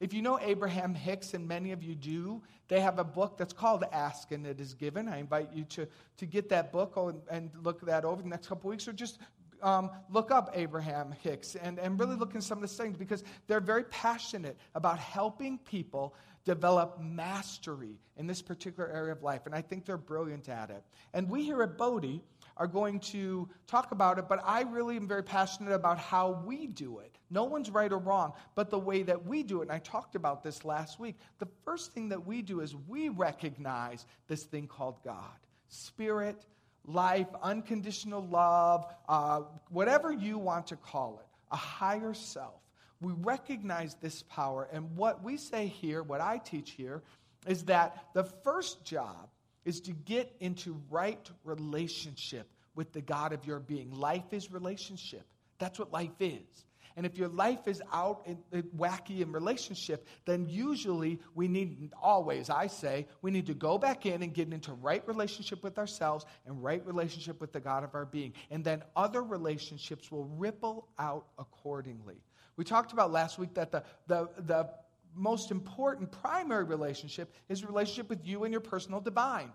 If 0.00 0.12
you 0.12 0.20
know 0.20 0.38
Abraham 0.38 0.94
Hicks, 0.94 1.34
and 1.34 1.48
many 1.48 1.72
of 1.72 1.82
you 1.82 1.94
do, 1.94 2.42
they 2.68 2.80
have 2.80 2.98
a 2.98 3.04
book 3.04 3.38
that's 3.38 3.54
called 3.54 3.84
Ask 3.90 4.30
and 4.30 4.46
It 4.46 4.60
Is 4.60 4.74
Given. 4.74 5.08
I 5.08 5.18
invite 5.18 5.52
you 5.52 5.64
to, 5.64 5.88
to 6.18 6.26
get 6.26 6.50
that 6.50 6.70
book 6.70 6.92
and, 6.96 7.20
and 7.30 7.50
look 7.64 7.80
that 7.86 8.04
over 8.04 8.22
the 8.22 8.28
next 8.28 8.48
couple 8.48 8.70
weeks, 8.70 8.86
or 8.86 8.92
just 8.92 9.18
um, 9.62 9.90
look 10.10 10.30
up 10.30 10.50
Abraham 10.54 11.14
Hicks 11.22 11.56
and, 11.56 11.78
and 11.78 11.98
really 11.98 12.16
look 12.16 12.34
in 12.34 12.40
some 12.40 12.58
of 12.58 12.62
the 12.62 12.68
things 12.68 12.96
because 12.96 13.24
they're 13.46 13.60
very 13.60 13.84
passionate 13.84 14.56
about 14.74 14.98
helping 14.98 15.58
people 15.58 16.14
develop 16.44 16.98
mastery 17.00 18.00
in 18.16 18.26
this 18.26 18.40
particular 18.40 18.88
area 18.90 19.12
of 19.12 19.22
life. 19.22 19.42
And 19.44 19.54
I 19.54 19.60
think 19.60 19.84
they're 19.84 19.98
brilliant 19.98 20.48
at 20.48 20.70
it. 20.70 20.82
And 21.12 21.28
we 21.28 21.44
here 21.44 21.62
at 21.62 21.76
Bodhi 21.76 22.22
are 22.56 22.66
going 22.66 23.00
to 23.00 23.48
talk 23.66 23.92
about 23.92 24.18
it, 24.18 24.28
but 24.28 24.40
I 24.44 24.62
really 24.62 24.96
am 24.96 25.06
very 25.06 25.22
passionate 25.22 25.72
about 25.72 25.98
how 25.98 26.42
we 26.46 26.66
do 26.66 27.00
it. 27.00 27.18
No 27.30 27.44
one's 27.44 27.70
right 27.70 27.92
or 27.92 27.98
wrong, 27.98 28.32
but 28.54 28.70
the 28.70 28.78
way 28.78 29.02
that 29.02 29.26
we 29.26 29.42
do 29.42 29.60
it. 29.60 29.64
And 29.64 29.72
I 29.72 29.78
talked 29.78 30.14
about 30.14 30.42
this 30.42 30.64
last 30.64 30.98
week. 30.98 31.16
The 31.38 31.48
first 31.64 31.92
thing 31.92 32.08
that 32.08 32.26
we 32.26 32.42
do 32.42 32.60
is 32.60 32.74
we 32.74 33.10
recognize 33.10 34.06
this 34.26 34.44
thing 34.44 34.66
called 34.66 35.02
God 35.04 35.36
spirit, 35.68 36.46
life, 36.88 37.28
unconditional 37.42 38.26
love, 38.26 38.86
uh, 39.08 39.42
whatever 39.70 40.12
you 40.12 40.38
want 40.38 40.66
to 40.68 40.76
call 40.76 41.20
it, 41.20 41.26
a 41.52 41.56
higher 41.56 42.14
self. 42.14 42.60
We 43.00 43.12
recognize 43.12 43.94
this 44.00 44.24
power, 44.24 44.68
and 44.72 44.96
what 44.96 45.22
we 45.22 45.36
say 45.36 45.66
here, 45.66 46.02
what 46.02 46.20
I 46.20 46.38
teach 46.38 46.72
here, 46.72 47.02
is 47.46 47.64
that 47.64 48.06
the 48.14 48.24
first 48.24 48.84
job 48.84 49.28
is 49.64 49.80
to 49.82 49.92
get 49.92 50.34
into 50.40 50.80
right 50.90 51.30
relationship 51.44 52.48
with 52.74 52.92
the 52.92 53.00
God 53.00 53.32
of 53.32 53.46
your 53.46 53.60
being. 53.60 53.92
Life 53.92 54.32
is 54.32 54.50
relationship. 54.50 55.24
That's 55.58 55.78
what 55.78 55.92
life 55.92 56.20
is. 56.20 56.64
And 56.98 57.06
if 57.06 57.16
your 57.16 57.28
life 57.28 57.68
is 57.68 57.80
out 57.92 58.22
in, 58.26 58.38
in, 58.50 58.64
wacky 58.76 59.20
in 59.20 59.30
relationship, 59.30 60.08
then 60.24 60.46
usually 60.48 61.20
we 61.32 61.46
need, 61.46 61.92
always, 62.02 62.50
I 62.50 62.66
say, 62.66 63.06
we 63.22 63.30
need 63.30 63.46
to 63.46 63.54
go 63.54 63.78
back 63.78 64.04
in 64.04 64.20
and 64.24 64.34
get 64.34 64.52
into 64.52 64.72
right 64.72 65.06
relationship 65.06 65.62
with 65.62 65.78
ourselves 65.78 66.26
and 66.44 66.60
right 66.60 66.84
relationship 66.84 67.40
with 67.40 67.52
the 67.52 67.60
God 67.60 67.84
of 67.84 67.94
our 67.94 68.04
being. 68.04 68.32
And 68.50 68.64
then 68.64 68.82
other 68.96 69.22
relationships 69.22 70.10
will 70.10 70.24
ripple 70.24 70.88
out 70.98 71.26
accordingly. 71.38 72.16
We 72.56 72.64
talked 72.64 72.92
about 72.92 73.12
last 73.12 73.38
week 73.38 73.54
that 73.54 73.70
the, 73.70 73.84
the, 74.08 74.28
the 74.36 74.68
most 75.14 75.52
important 75.52 76.10
primary 76.10 76.64
relationship 76.64 77.32
is 77.48 77.64
relationship 77.64 78.08
with 78.08 78.26
you 78.26 78.42
and 78.42 78.52
your 78.52 78.60
personal 78.60 78.98
divine. 79.00 79.52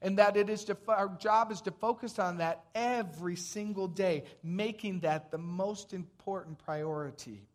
And 0.00 0.18
that 0.18 0.36
it 0.36 0.48
is 0.48 0.64
to, 0.64 0.76
our 0.88 1.08
job 1.18 1.52
is 1.52 1.60
to 1.62 1.70
focus 1.70 2.18
on 2.18 2.38
that 2.38 2.64
every 2.74 3.36
single 3.36 3.88
day, 3.88 4.24
making 4.42 5.00
that 5.00 5.30
the 5.30 5.38
most 5.38 5.92
important 5.92 6.58
priority. 6.58 7.46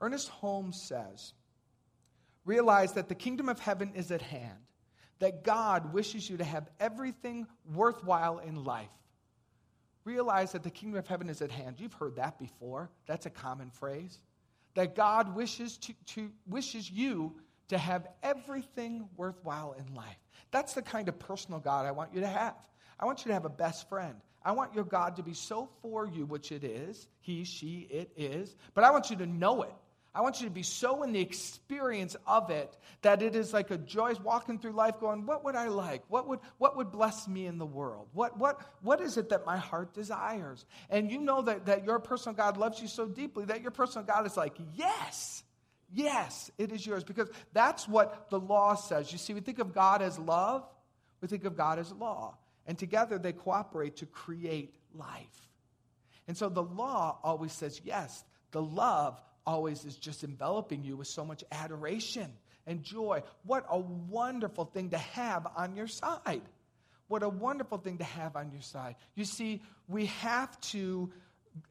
Ernest 0.00 0.28
Holmes 0.28 0.80
says, 0.82 1.32
realize 2.44 2.94
that 2.94 3.08
the 3.08 3.14
kingdom 3.14 3.48
of 3.48 3.58
heaven 3.58 3.92
is 3.94 4.10
at 4.10 4.22
hand, 4.22 4.58
that 5.18 5.44
God 5.44 5.92
wishes 5.92 6.28
you 6.28 6.38
to 6.38 6.44
have 6.44 6.68
everything 6.78 7.46
worthwhile 7.74 8.38
in 8.38 8.64
life. 8.64 8.88
Realize 10.04 10.52
that 10.52 10.62
the 10.62 10.70
kingdom 10.70 10.98
of 10.98 11.06
heaven 11.06 11.28
is 11.28 11.42
at 11.42 11.50
hand. 11.50 11.76
You've 11.78 11.92
heard 11.92 12.16
that 12.16 12.38
before. 12.38 12.90
That's 13.06 13.26
a 13.26 13.30
common 13.30 13.70
phrase. 13.70 14.18
That 14.74 14.94
God 14.94 15.36
wishes, 15.36 15.76
to, 15.78 15.92
to 16.14 16.30
wishes 16.46 16.90
you 16.90 17.34
to 17.70 17.78
have 17.78 18.06
everything 18.22 19.08
worthwhile 19.16 19.74
in 19.78 19.94
life. 19.94 20.18
That's 20.50 20.74
the 20.74 20.82
kind 20.82 21.08
of 21.08 21.18
personal 21.18 21.60
God 21.60 21.86
I 21.86 21.92
want 21.92 22.14
you 22.14 22.20
to 22.20 22.26
have. 22.26 22.54
I 22.98 23.06
want 23.06 23.20
you 23.20 23.28
to 23.28 23.34
have 23.34 23.44
a 23.44 23.50
best 23.50 23.88
friend. 23.88 24.14
I 24.44 24.52
want 24.52 24.74
your 24.74 24.84
God 24.84 25.16
to 25.16 25.22
be 25.22 25.34
so 25.34 25.68
for 25.82 26.06
you, 26.06 26.26
which 26.26 26.50
it 26.52 26.64
is, 26.64 27.08
he, 27.20 27.44
she, 27.44 27.86
it 27.90 28.10
is, 28.16 28.56
but 28.74 28.84
I 28.84 28.90
want 28.90 29.10
you 29.10 29.16
to 29.16 29.26
know 29.26 29.62
it. 29.62 29.74
I 30.12 30.22
want 30.22 30.40
you 30.40 30.48
to 30.48 30.52
be 30.52 30.64
so 30.64 31.04
in 31.04 31.12
the 31.12 31.20
experience 31.20 32.16
of 32.26 32.50
it 32.50 32.76
that 33.02 33.22
it 33.22 33.36
is 33.36 33.52
like 33.52 33.70
a 33.70 33.78
joy 33.78 34.14
walking 34.24 34.58
through 34.58 34.72
life 34.72 34.98
going, 34.98 35.24
what 35.24 35.44
would 35.44 35.54
I 35.54 35.68
like? 35.68 36.02
What 36.08 36.26
would, 36.26 36.40
what 36.58 36.76
would 36.76 36.90
bless 36.90 37.28
me 37.28 37.46
in 37.46 37.58
the 37.58 37.66
world? 37.66 38.08
What, 38.12 38.36
what, 38.36 38.60
what 38.82 39.00
is 39.00 39.16
it 39.18 39.28
that 39.28 39.46
my 39.46 39.56
heart 39.56 39.94
desires? 39.94 40.66
And 40.88 41.12
you 41.12 41.20
know 41.20 41.42
that, 41.42 41.66
that 41.66 41.84
your 41.84 42.00
personal 42.00 42.34
God 42.34 42.56
loves 42.56 42.82
you 42.82 42.88
so 42.88 43.06
deeply 43.06 43.44
that 43.44 43.62
your 43.62 43.70
personal 43.70 44.04
God 44.04 44.26
is 44.26 44.36
like, 44.36 44.54
yes, 44.74 45.44
yes, 45.92 46.50
it 46.58 46.72
is 46.72 46.86
yours. 46.86 47.04
Because 47.04 47.28
that's 47.52 47.88
what 47.88 48.30
the 48.30 48.38
law 48.38 48.74
says. 48.74 49.12
You 49.12 49.18
see, 49.18 49.34
we 49.34 49.40
think 49.40 49.58
of 49.58 49.74
God 49.74 50.02
as 50.02 50.18
love, 50.18 50.64
we 51.20 51.28
think 51.28 51.44
of 51.44 51.56
God 51.56 51.78
as 51.78 51.92
law. 51.92 52.36
And 52.66 52.78
together 52.78 53.18
they 53.18 53.32
cooperate 53.32 53.96
to 53.96 54.06
create 54.06 54.74
life. 54.94 55.48
And 56.28 56.36
so 56.36 56.48
the 56.48 56.62
law 56.62 57.18
always 57.24 57.52
says 57.52 57.80
yes. 57.84 58.24
The 58.52 58.62
love 58.62 59.20
always 59.46 59.84
is 59.84 59.96
just 59.96 60.22
enveloping 60.22 60.84
you 60.84 60.96
with 60.96 61.08
so 61.08 61.24
much 61.24 61.42
adoration 61.50 62.30
and 62.66 62.82
joy. 62.82 63.22
What 63.44 63.64
a 63.68 63.78
wonderful 63.78 64.66
thing 64.66 64.90
to 64.90 64.98
have 64.98 65.46
on 65.56 65.74
your 65.74 65.88
side. 65.88 66.42
What 67.08 67.24
a 67.24 67.28
wonderful 67.28 67.78
thing 67.78 67.98
to 67.98 68.04
have 68.04 68.36
on 68.36 68.52
your 68.52 68.62
side. 68.62 68.94
You 69.16 69.24
see, 69.24 69.62
we 69.88 70.06
have 70.06 70.60
to 70.60 71.10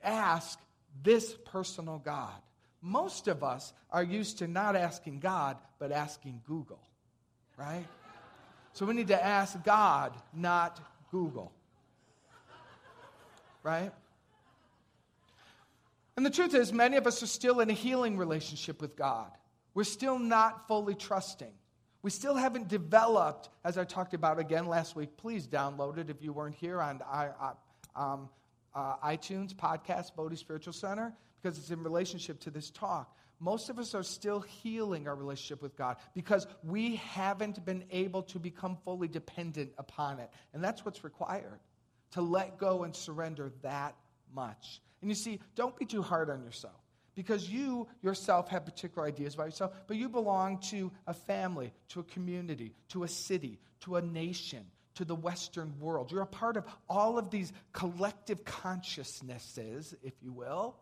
ask 0.03 0.59
this 1.01 1.33
personal 1.45 1.99
God. 1.99 2.33
Most 2.81 3.27
of 3.27 3.43
us 3.43 3.74
are 3.91 4.03
used 4.03 4.38
to 4.39 4.48
not 4.48 4.75
asking 4.75 5.19
God, 5.19 5.57
but 5.79 5.91
asking 5.91 6.41
Google, 6.48 6.79
right? 7.57 7.86
So 8.74 8.86
we 8.86 8.93
need 8.93 9.07
to 9.07 9.24
ask 9.24 9.62
God, 9.63 10.13
not 10.33 10.79
Google, 11.12 11.51
right? 13.63 13.91
And 16.15 16.25
the 16.25 16.29
truth 16.29 16.53
is, 16.53 16.71
many 16.74 16.98
of 16.98 17.07
us 17.07 17.24
are 17.24 17.27
still 17.27 17.59
in 17.62 17.69
a 17.69 17.74
healing 17.74 18.17
relationship 18.17 18.81
with 18.81 18.95
God. 18.95 19.31
We're 19.74 19.83
still 19.86 20.19
not 20.19 20.67
fully 20.67 20.95
trusting. 20.95 21.53
We 22.01 22.12
still 22.12 22.36
haven't 22.36 22.69
developed, 22.69 23.50
as 23.63 23.77
I 23.77 23.83
talked 23.83 24.13
about 24.13 24.39
again 24.39 24.65
last 24.65 24.95
week. 24.95 25.17
Please 25.17 25.48
download 25.48 25.98
it 25.98 26.09
if 26.09 26.21
you 26.21 26.31
weren't 26.31 26.55
here 26.55 26.81
on 26.81 27.01
um, 27.95 28.29
uh, 28.74 28.95
iTunes 28.98 29.53
podcast, 29.53 30.15
Bodhi 30.15 30.36
Spiritual 30.36 30.74
Center, 30.74 31.13
because 31.41 31.58
it's 31.58 31.72
in 31.72 31.84
relationship 31.84 32.39
to 32.41 32.51
this 32.51 32.69
talk. 32.69 33.15
Most 33.39 33.69
of 33.69 33.79
us 33.79 33.96
are 33.96 34.03
still 34.03 34.41
healing 34.41 35.08
our 35.08 35.15
relationship 35.15 35.62
with 35.62 35.77
God 35.77 35.98
because 36.13 36.46
we 36.63 36.98
haven't 36.98 37.63
been 37.65 37.86
able 37.91 38.24
to 38.24 38.39
become 38.39 38.77
fully 38.84 39.08
dependent 39.08 39.72
upon 39.77 40.19
it. 40.19 40.29
And 40.53 40.63
that's 40.63 40.84
what's 40.84 41.03
required 41.03 41.60
to 42.12 42.22
let 42.22 42.58
go 42.58 42.84
and 42.84 42.93
surrender 42.93 43.51
that 43.62 43.96
much. 44.34 44.81
And 45.01 45.10
you 45.10 45.15
see, 45.15 45.39
don't 45.55 45.77
be 45.77 45.86
too 45.86 46.01
hard 46.01 46.29
on 46.29 46.43
yourself 46.43 46.75
because 47.15 47.50
you 47.50 47.88
yourself 48.01 48.50
have 48.50 48.65
particular 48.65 49.08
ideas 49.08 49.36
about 49.36 49.48
yourself, 49.48 49.74
but 49.88 49.98
you 49.98 50.10
belong 50.10 50.60
to 50.60 50.91
a 51.08 51.13
family, 51.13 51.72
to 51.89 52.01
a 52.01 52.03
community, 52.03 52.74
to 52.89 53.03
a 53.03 53.08
city, 53.08 53.60
to 53.81 53.96
a 53.96 54.01
nation, 54.01 54.65
to 54.96 55.05
the 55.05 55.15
Western 55.15 55.74
world. 55.79 56.12
You're 56.12 56.22
a 56.22 56.27
part 56.27 56.58
of 56.58 56.65
all 56.89 57.17
of 57.17 57.29
these 57.29 57.53
collective 57.72 58.43
consciousnesses, 58.43 59.96
if 60.03 60.13
you 60.22 60.34
will. 60.34 60.75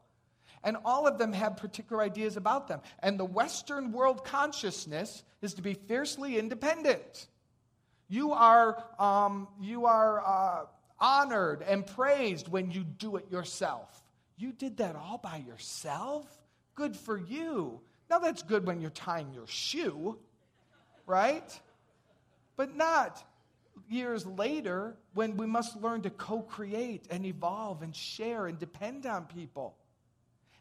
And 0.63 0.77
all 0.83 1.07
of 1.07 1.17
them 1.17 1.33
have 1.33 1.57
particular 1.57 2.01
ideas 2.01 2.37
about 2.37 2.67
them. 2.67 2.81
And 2.99 3.19
the 3.19 3.25
Western 3.25 3.91
world 3.91 4.23
consciousness 4.25 5.23
is 5.41 5.53
to 5.55 5.61
be 5.61 5.73
fiercely 5.73 6.37
independent. 6.37 7.27
You 8.09 8.33
are, 8.33 8.83
um, 8.99 9.47
you 9.61 9.85
are 9.85 10.25
uh, 10.25 10.65
honored 10.99 11.61
and 11.61 11.85
praised 11.85 12.47
when 12.47 12.71
you 12.71 12.83
do 12.83 13.17
it 13.17 13.31
yourself. 13.31 14.01
You 14.37 14.51
did 14.51 14.77
that 14.77 14.95
all 14.95 15.17
by 15.17 15.43
yourself? 15.47 16.25
Good 16.75 16.95
for 16.95 17.17
you. 17.17 17.81
Now, 18.09 18.19
that's 18.19 18.43
good 18.43 18.65
when 18.65 18.79
you're 18.79 18.89
tying 18.91 19.33
your 19.33 19.47
shoe, 19.47 20.17
right? 21.05 21.59
But 22.55 22.75
not 22.75 23.23
years 23.89 24.25
later 24.25 24.95
when 25.13 25.37
we 25.37 25.45
must 25.45 25.81
learn 25.81 26.01
to 26.01 26.09
co 26.09 26.41
create 26.41 27.05
and 27.09 27.25
evolve 27.25 27.81
and 27.81 27.95
share 27.95 28.47
and 28.47 28.57
depend 28.57 29.05
on 29.05 29.25
people. 29.25 29.75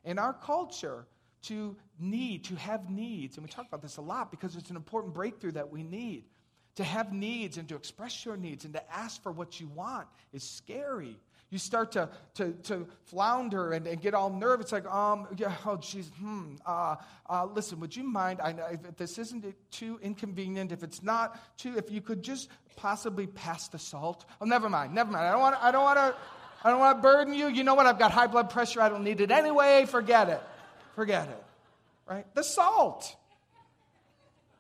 In 0.06 0.18
our 0.18 0.32
culture, 0.32 1.06
to 1.42 1.76
need, 1.98 2.44
to 2.44 2.56
have 2.56 2.90
needs, 2.90 3.36
and 3.36 3.44
we 3.44 3.50
talk 3.50 3.66
about 3.66 3.82
this 3.82 3.98
a 3.98 4.02
lot 4.02 4.30
because 4.30 4.56
it's 4.56 4.70
an 4.70 4.76
important 4.76 5.14
breakthrough 5.14 5.52
that 5.52 5.70
we 5.70 5.82
need. 5.82 6.24
To 6.76 6.84
have 6.84 7.12
needs 7.12 7.56
and 7.56 7.68
to 7.68 7.74
express 7.74 8.24
your 8.24 8.36
needs 8.36 8.64
and 8.64 8.74
to 8.74 8.92
ask 8.92 9.22
for 9.22 9.32
what 9.32 9.60
you 9.60 9.68
want 9.68 10.08
is 10.32 10.42
scary. 10.42 11.16
You 11.48 11.58
start 11.58 11.92
to, 11.92 12.10
to, 12.34 12.52
to 12.64 12.86
flounder 13.04 13.72
and, 13.72 13.86
and 13.86 14.00
get 14.00 14.14
all 14.14 14.30
nervous. 14.30 14.64
It's 14.64 14.72
like, 14.72 14.86
um, 14.92 15.28
yeah, 15.36 15.54
oh, 15.64 15.76
geez, 15.76 16.10
hmm. 16.20 16.56
Uh, 16.66 16.96
uh, 17.30 17.46
listen, 17.46 17.78
would 17.80 17.94
you 17.94 18.02
mind? 18.02 18.40
I 18.42 18.52
know 18.52 18.66
if 18.68 18.96
this 18.96 19.16
isn't 19.18 19.54
too 19.70 19.98
inconvenient, 20.02 20.72
if 20.72 20.82
it's 20.82 21.02
not 21.02 21.40
too, 21.56 21.74
if 21.76 21.90
you 21.90 22.00
could 22.00 22.22
just 22.22 22.50
possibly 22.74 23.26
pass 23.26 23.68
the 23.68 23.78
salt. 23.78 24.26
Oh, 24.40 24.44
never 24.44 24.68
mind, 24.68 24.92
never 24.92 25.10
mind. 25.10 25.24
I 25.24 25.30
don't 25.30 25.40
want, 25.40 25.56
I 25.62 25.70
don't 25.70 25.84
want 25.84 25.98
to, 25.98 26.14
I 26.64 26.70
don't 26.70 26.80
want 26.80 26.98
to 26.98 27.02
burden 27.02 27.34
you. 27.34 27.48
You 27.48 27.64
know 27.64 27.74
what? 27.74 27.86
I've 27.86 27.98
got 27.98 28.10
high 28.10 28.26
blood 28.26 28.50
pressure. 28.50 28.80
I 28.80 28.88
don't 28.88 29.04
need 29.04 29.20
it 29.20 29.30
anyway. 29.30 29.86
Forget 29.86 30.28
it. 30.28 30.42
Forget 30.94 31.28
it. 31.28 31.44
Right? 32.08 32.26
The 32.34 32.42
salt. 32.42 33.14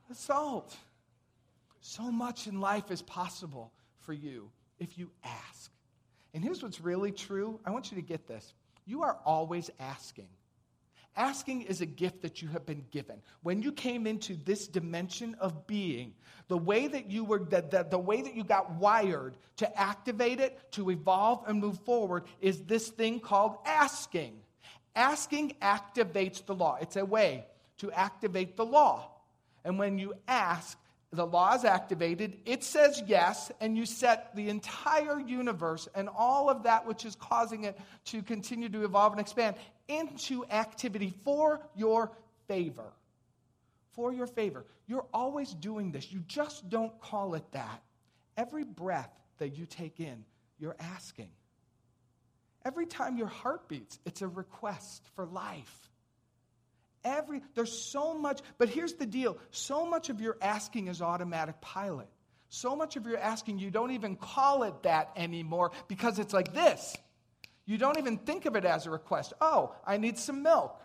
The 0.08 0.14
salt. 0.14 0.76
So 1.80 2.10
much 2.10 2.46
in 2.46 2.60
life 2.60 2.90
is 2.90 3.02
possible 3.02 3.72
for 4.00 4.12
you 4.12 4.50
if 4.78 4.98
you 4.98 5.10
ask. 5.24 5.70
And 6.34 6.44
here's 6.44 6.62
what's 6.62 6.80
really 6.80 7.12
true 7.12 7.58
I 7.64 7.70
want 7.70 7.90
you 7.90 7.96
to 7.96 8.02
get 8.02 8.26
this. 8.26 8.54
You 8.86 9.02
are 9.02 9.16
always 9.24 9.70
asking. 9.80 10.28
Asking 11.16 11.62
is 11.62 11.80
a 11.80 11.86
gift 11.86 12.20
that 12.22 12.42
you 12.42 12.48
have 12.48 12.66
been 12.66 12.84
given. 12.90 13.16
When 13.42 13.62
you 13.62 13.72
came 13.72 14.06
into 14.06 14.36
this 14.36 14.68
dimension 14.68 15.34
of 15.40 15.66
being, 15.66 16.12
the 16.48 16.58
way 16.58 16.86
that 16.88 17.10
you 17.10 17.24
were, 17.24 17.38
the, 17.38 17.62
the, 17.62 17.86
the, 17.90 17.98
way 17.98 18.20
that 18.20 18.34
you 18.34 18.44
got 18.44 18.72
wired 18.72 19.36
to 19.56 19.80
activate 19.80 20.40
it, 20.40 20.58
to 20.72 20.90
evolve 20.90 21.44
and 21.46 21.58
move 21.58 21.80
forward, 21.80 22.24
is 22.40 22.60
this 22.62 22.88
thing 22.88 23.18
called 23.20 23.56
asking. 23.64 24.34
Asking 24.94 25.54
activates 25.62 26.44
the 26.44 26.54
law. 26.54 26.76
It's 26.80 26.96
a 26.96 27.04
way 27.04 27.46
to 27.78 27.90
activate 27.92 28.56
the 28.56 28.66
law. 28.66 29.10
And 29.64 29.78
when 29.78 29.98
you 29.98 30.14
ask, 30.28 30.78
the 31.12 31.26
law 31.26 31.54
is 31.54 31.64
activated, 31.64 32.36
it 32.44 32.62
says 32.62 33.02
yes, 33.06 33.50
and 33.60 33.76
you 33.76 33.86
set 33.86 34.34
the 34.36 34.48
entire 34.50 35.18
universe 35.18 35.88
and 35.94 36.08
all 36.14 36.50
of 36.50 36.64
that 36.64 36.86
which 36.86 37.04
is 37.04 37.16
causing 37.16 37.64
it 37.64 37.78
to 38.06 38.22
continue 38.22 38.68
to 38.68 38.84
evolve 38.84 39.12
and 39.12 39.20
expand 39.20 39.56
into 39.88 40.44
activity 40.46 41.14
for 41.24 41.60
your 41.74 42.12
favor. 42.48 42.92
For 43.92 44.12
your 44.12 44.26
favor. 44.26 44.64
You're 44.86 45.06
always 45.12 45.52
doing 45.52 45.92
this. 45.92 46.12
You 46.12 46.20
just 46.26 46.68
don't 46.68 46.98
call 47.00 47.34
it 47.34 47.44
that. 47.52 47.82
Every 48.36 48.64
breath 48.64 49.10
that 49.38 49.56
you 49.56 49.66
take 49.66 50.00
in, 50.00 50.24
you're 50.58 50.76
asking. 50.78 51.30
Every 52.64 52.86
time 52.86 53.16
your 53.16 53.28
heart 53.28 53.68
beats, 53.68 53.98
it's 54.04 54.22
a 54.22 54.28
request 54.28 55.02
for 55.14 55.24
life. 55.24 55.90
Every 57.04 57.40
there's 57.54 57.72
so 57.72 58.14
much, 58.14 58.40
but 58.58 58.68
here's 58.68 58.94
the 58.94 59.06
deal. 59.06 59.38
So 59.52 59.86
much 59.86 60.10
of 60.10 60.20
your 60.20 60.36
asking 60.42 60.88
is 60.88 61.00
automatic 61.00 61.60
pilot. 61.60 62.08
So 62.48 62.74
much 62.74 62.96
of 62.96 63.06
your 63.06 63.18
asking 63.18 63.60
you 63.60 63.70
don't 63.70 63.92
even 63.92 64.16
call 64.16 64.64
it 64.64 64.82
that 64.82 65.10
anymore 65.16 65.70
because 65.88 66.18
it's 66.18 66.32
like 66.32 66.52
this. 66.54 66.96
You 67.66 67.78
don't 67.78 67.98
even 67.98 68.18
think 68.18 68.46
of 68.46 68.56
it 68.56 68.64
as 68.64 68.86
a 68.86 68.90
request. 68.90 69.32
Oh, 69.40 69.74
I 69.84 69.96
need 69.96 70.18
some 70.18 70.42
milk. 70.42 70.80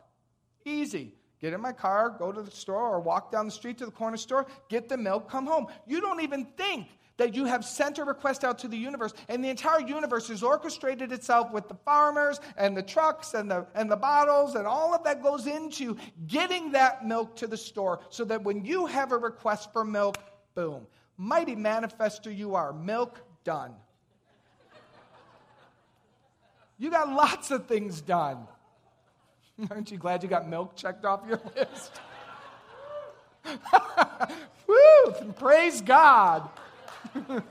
Easy. 0.65 1.13
Get 1.39 1.53
in 1.53 1.61
my 1.61 1.71
car, 1.71 2.09
go 2.09 2.31
to 2.31 2.41
the 2.41 2.51
store, 2.51 2.89
or 2.89 2.99
walk 2.99 3.31
down 3.31 3.45
the 3.45 3.51
street 3.51 3.79
to 3.79 3.85
the 3.85 3.91
corner 3.91 4.17
store, 4.17 4.45
get 4.69 4.89
the 4.89 4.97
milk, 4.97 5.29
come 5.29 5.47
home. 5.47 5.67
You 5.87 5.99
don't 5.99 6.21
even 6.21 6.45
think 6.57 6.87
that 7.17 7.35
you 7.35 7.45
have 7.45 7.65
sent 7.65 7.97
a 7.97 8.03
request 8.03 8.43
out 8.43 8.59
to 8.59 8.67
the 8.67 8.77
universe, 8.77 9.13
and 9.27 9.43
the 9.43 9.49
entire 9.49 9.81
universe 9.81 10.27
has 10.27 10.43
orchestrated 10.43 11.11
itself 11.11 11.51
with 11.51 11.67
the 11.67 11.75
farmers 11.85 12.39
and 12.57 12.77
the 12.77 12.81
trucks 12.81 13.33
and 13.33 13.49
the, 13.49 13.65
and 13.75 13.91
the 13.91 13.95
bottles, 13.95 14.55
and 14.55 14.65
all 14.67 14.93
of 14.93 15.03
that 15.03 15.21
goes 15.21 15.47
into 15.47 15.97
getting 16.27 16.71
that 16.71 17.05
milk 17.05 17.35
to 17.35 17.47
the 17.47 17.57
store 17.57 18.01
so 18.09 18.23
that 18.25 18.43
when 18.43 18.63
you 18.63 18.85
have 18.85 19.11
a 19.11 19.17
request 19.17 19.71
for 19.73 19.83
milk, 19.83 20.17
boom. 20.55 20.85
Mighty 21.17 21.55
manifester 21.55 22.35
you 22.35 22.55
are. 22.55 22.73
Milk 22.73 23.19
done. 23.43 23.73
You 26.81 26.89
got 26.89 27.09
lots 27.09 27.51
of 27.51 27.67
things 27.67 28.01
done. 28.01 28.47
Aren't 29.69 29.91
you 29.91 29.99
glad 29.99 30.23
you 30.23 30.29
got 30.29 30.49
milk 30.49 30.75
checked 30.75 31.05
off 31.05 31.21
your 31.27 31.39
list? 31.55 31.91
Woo! 34.67 35.11
Praise 35.37 35.81
God. 35.81 36.49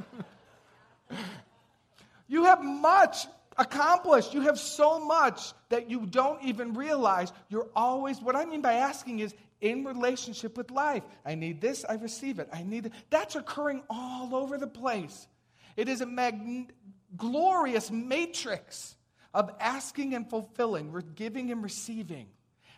you 2.27 2.43
have 2.43 2.65
much 2.65 3.29
accomplished. 3.57 4.35
You 4.35 4.41
have 4.41 4.59
so 4.59 4.99
much 4.99 5.53
that 5.69 5.89
you 5.89 6.07
don't 6.07 6.43
even 6.43 6.75
realize. 6.75 7.33
You're 7.51 7.69
always, 7.77 8.21
what 8.21 8.35
I 8.35 8.45
mean 8.47 8.63
by 8.63 8.73
asking 8.73 9.21
is 9.21 9.33
in 9.61 9.85
relationship 9.85 10.57
with 10.57 10.73
life. 10.73 11.05
I 11.25 11.37
need 11.37 11.61
this, 11.61 11.85
I 11.89 11.95
receive 11.95 12.41
it. 12.41 12.49
I 12.53 12.65
need 12.65 12.87
it. 12.87 12.93
That's 13.11 13.37
occurring 13.37 13.85
all 13.89 14.35
over 14.35 14.59
the 14.59 14.67
place. 14.67 15.29
It 15.77 15.89
is 15.89 16.01
a 16.01 16.07
mag- 16.07 16.73
glorious 17.17 17.93
matrix 17.93 18.97
of 19.33 19.51
asking 19.61 20.15
and 20.15 20.29
fulfilling, 20.29 20.93
giving 21.15 21.51
and 21.51 21.63
receiving. 21.63 22.27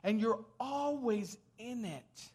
And 0.05 0.21
you're 0.21 0.45
always 0.59 1.37
in 1.59 1.85
it. 1.85 2.31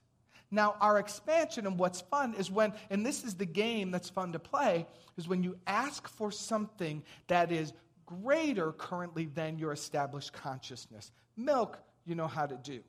Now, 0.49 0.75
our 0.79 0.97
expansion 0.97 1.67
and 1.67 1.77
what's 1.77 2.01
fun 2.01 2.33
is 2.35 2.49
when, 2.49 2.73
and 2.89 3.05
this 3.05 3.23
is 3.23 3.35
the 3.35 3.45
game 3.45 3.91
that's 3.91 4.09
fun 4.09 4.31
to 4.31 4.39
play, 4.39 4.87
is 5.17 5.27
when 5.27 5.43
you 5.43 5.57
ask 5.67 6.07
for 6.07 6.31
something 6.31 7.03
that 7.27 7.51
is 7.51 7.73
greater 8.05 8.71
currently 8.71 9.25
than 9.25 9.59
your 9.59 9.73
established 9.73 10.31
consciousness. 10.31 11.11
Milk, 11.35 11.77
you 12.05 12.15
know 12.15 12.27
how 12.27 12.45
to 12.45 12.55
do, 12.55 12.79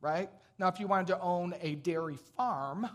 right? 0.00 0.30
Now, 0.58 0.68
if 0.68 0.80
you 0.80 0.86
wanted 0.86 1.08
to 1.08 1.20
own 1.20 1.54
a 1.60 1.74
dairy 1.74 2.16
farm, 2.36 2.88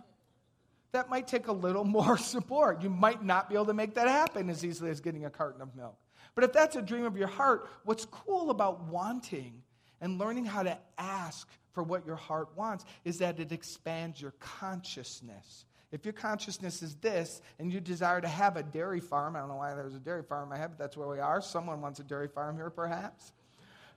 that 0.91 1.09
might 1.09 1.27
take 1.27 1.47
a 1.47 1.53
little 1.53 1.83
more 1.85 2.17
support. 2.17 2.81
You 2.81 2.89
might 2.89 3.23
not 3.23 3.47
be 3.47 3.55
able 3.55 3.67
to 3.67 3.73
make 3.73 3.93
that 3.95 4.07
happen 4.07 4.49
as 4.49 4.65
easily 4.65 4.89
as 4.89 5.01
getting 5.01 5.25
a 5.25 5.29
carton 5.29 5.61
of 5.61 5.75
milk. 5.75 5.97
But 6.35 6.43
if 6.43 6.53
that's 6.53 6.75
a 6.75 6.81
dream 6.81 7.05
of 7.05 7.17
your 7.17 7.27
heart, 7.27 7.69
what's 7.83 8.05
cool 8.05 8.49
about 8.49 8.85
wanting 8.85 9.61
and 10.01 10.17
learning 10.17 10.45
how 10.45 10.63
to 10.63 10.77
ask 10.97 11.47
for 11.73 11.83
what 11.83 12.05
your 12.05 12.15
heart 12.15 12.49
wants 12.55 12.85
is 13.03 13.19
that 13.19 13.39
it 13.39 13.51
expands 13.51 14.21
your 14.21 14.33
consciousness. 14.39 15.65
If 15.91 16.05
your 16.05 16.13
consciousness 16.13 16.81
is 16.81 16.95
this 16.95 17.41
and 17.59 17.71
you 17.71 17.79
desire 17.79 18.19
to 18.19 18.27
have 18.27 18.57
a 18.57 18.63
dairy 18.63 18.99
farm, 18.99 19.35
I 19.35 19.39
don't 19.39 19.49
know 19.49 19.57
why 19.57 19.75
there's 19.75 19.93
a 19.93 19.99
dairy 19.99 20.23
farm 20.23 20.43
in 20.43 20.49
my 20.49 20.57
head, 20.57 20.71
but 20.71 20.79
that's 20.79 20.97
where 20.97 21.07
we 21.07 21.19
are. 21.19 21.39
Someone 21.39 21.81
wants 21.81 21.99
a 21.99 22.03
dairy 22.03 22.27
farm 22.27 22.55
here, 22.55 22.71
perhaps. 22.71 23.31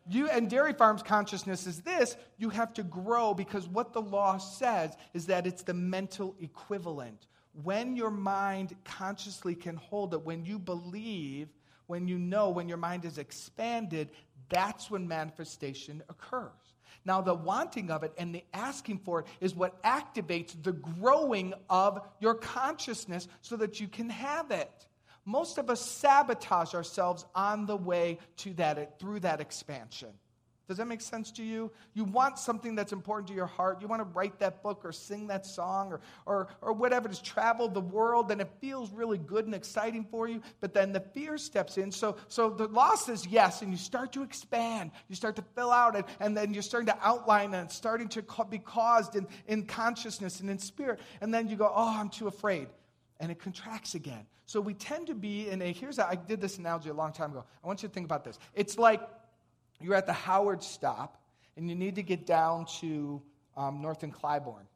You 0.08 0.28
and 0.28 0.48
dairy 0.48 0.72
farm's 0.72 1.02
consciousness 1.02 1.66
is 1.66 1.80
this 1.80 2.16
you 2.38 2.50
have 2.50 2.72
to 2.74 2.82
grow 2.82 3.34
because 3.34 3.66
what 3.66 3.92
the 3.92 4.02
law 4.02 4.36
says 4.36 4.94
is 5.14 5.26
that 5.26 5.46
it's 5.46 5.62
the 5.62 5.74
mental 5.74 6.36
equivalent. 6.38 7.26
When 7.62 7.96
your 7.96 8.10
mind 8.10 8.76
consciously 8.84 9.54
can 9.54 9.76
hold 9.76 10.12
it, 10.12 10.22
when 10.22 10.44
you 10.44 10.58
believe, 10.58 11.48
when 11.86 12.08
you 12.08 12.18
know, 12.18 12.50
when 12.50 12.68
your 12.68 12.78
mind 12.78 13.04
is 13.04 13.18
expanded, 13.18 14.10
that's 14.48 14.90
when 14.90 15.06
manifestation 15.08 16.02
occurs. 16.08 16.50
Now, 17.04 17.20
the 17.20 17.34
wanting 17.34 17.90
of 17.90 18.02
it 18.02 18.12
and 18.18 18.34
the 18.34 18.44
asking 18.52 18.98
for 18.98 19.20
it 19.20 19.26
is 19.40 19.54
what 19.54 19.80
activates 19.84 20.60
the 20.60 20.72
growing 20.72 21.54
of 21.70 22.00
your 22.18 22.34
consciousness 22.34 23.28
so 23.42 23.56
that 23.56 23.78
you 23.80 23.86
can 23.86 24.10
have 24.10 24.50
it. 24.50 24.86
Most 25.24 25.58
of 25.58 25.70
us 25.70 25.80
sabotage 25.80 26.74
ourselves 26.74 27.24
on 27.34 27.66
the 27.66 27.76
way 27.76 28.18
to 28.38 28.54
that 28.54 28.98
through 28.98 29.20
that 29.20 29.40
expansion. 29.40 30.10
Does 30.68 30.78
that 30.78 30.88
make 30.88 31.00
sense 31.00 31.30
to 31.32 31.44
you? 31.44 31.70
You 31.94 32.02
want 32.02 32.40
something 32.40 32.74
that's 32.74 32.92
important 32.92 33.28
to 33.28 33.34
your 33.34 33.46
heart. 33.46 33.80
You 33.80 33.86
want 33.86 34.00
to 34.00 34.08
write 34.18 34.40
that 34.40 34.64
book 34.64 34.80
or 34.84 34.90
sing 34.90 35.28
that 35.28 35.46
song 35.46 35.92
or, 35.92 36.00
or, 36.26 36.48
or 36.60 36.72
whatever 36.72 37.06
it 37.06 37.12
is, 37.12 37.20
travel 37.20 37.68
the 37.68 37.80
world, 37.80 38.32
and 38.32 38.40
it 38.40 38.48
feels 38.60 38.90
really 38.90 39.18
good 39.18 39.44
and 39.44 39.54
exciting 39.54 40.04
for 40.10 40.28
you, 40.28 40.42
but 40.60 40.74
then 40.74 40.92
the 40.92 41.00
fear 41.00 41.38
steps 41.38 41.78
in. 41.78 41.92
So, 41.92 42.16
so 42.26 42.50
the 42.50 42.66
law 42.66 42.96
says 42.96 43.26
yes, 43.28 43.62
and 43.62 43.70
you 43.70 43.76
start 43.76 44.12
to 44.14 44.22
expand. 44.22 44.90
You 45.08 45.14
start 45.14 45.36
to 45.36 45.44
fill 45.54 45.70
out, 45.70 45.94
and, 45.94 46.04
and 46.18 46.36
then 46.36 46.52
you're 46.52 46.64
starting 46.64 46.88
to 46.88 46.98
outline, 47.00 47.54
and 47.54 47.70
starting 47.70 48.08
to 48.08 48.24
be 48.50 48.58
caused 48.58 49.14
in, 49.14 49.28
in 49.46 49.66
consciousness 49.66 50.40
and 50.40 50.50
in 50.50 50.58
spirit. 50.58 50.98
And 51.20 51.32
then 51.32 51.48
you 51.48 51.54
go, 51.54 51.70
oh, 51.72 51.96
I'm 51.96 52.08
too 52.08 52.26
afraid. 52.26 52.66
And 53.20 53.30
it 53.30 53.38
contracts 53.38 53.94
again. 53.94 54.26
So 54.46 54.60
we 54.60 54.74
tend 54.74 55.06
to 55.06 55.14
be 55.14 55.48
in 55.48 55.62
a, 55.62 55.72
here's, 55.72 55.98
a, 55.98 56.08
I 56.08 56.16
did 56.16 56.40
this 56.40 56.58
analogy 56.58 56.90
a 56.90 56.94
long 56.94 57.12
time 57.12 57.30
ago. 57.30 57.44
I 57.62 57.66
want 57.66 57.82
you 57.82 57.88
to 57.88 57.94
think 57.94 58.04
about 58.04 58.24
this. 58.24 58.38
It's 58.54 58.78
like, 58.78 59.00
you're 59.80 59.94
at 59.94 60.06
the 60.06 60.12
Howard 60.12 60.62
stop 60.62 61.20
and 61.56 61.68
you 61.68 61.74
need 61.74 61.94
to 61.96 62.02
get 62.02 62.26
down 62.26 62.66
to 62.80 63.20
um, 63.56 63.80
North 63.80 64.02
and 64.02 64.12
Clybourne. 64.12 64.66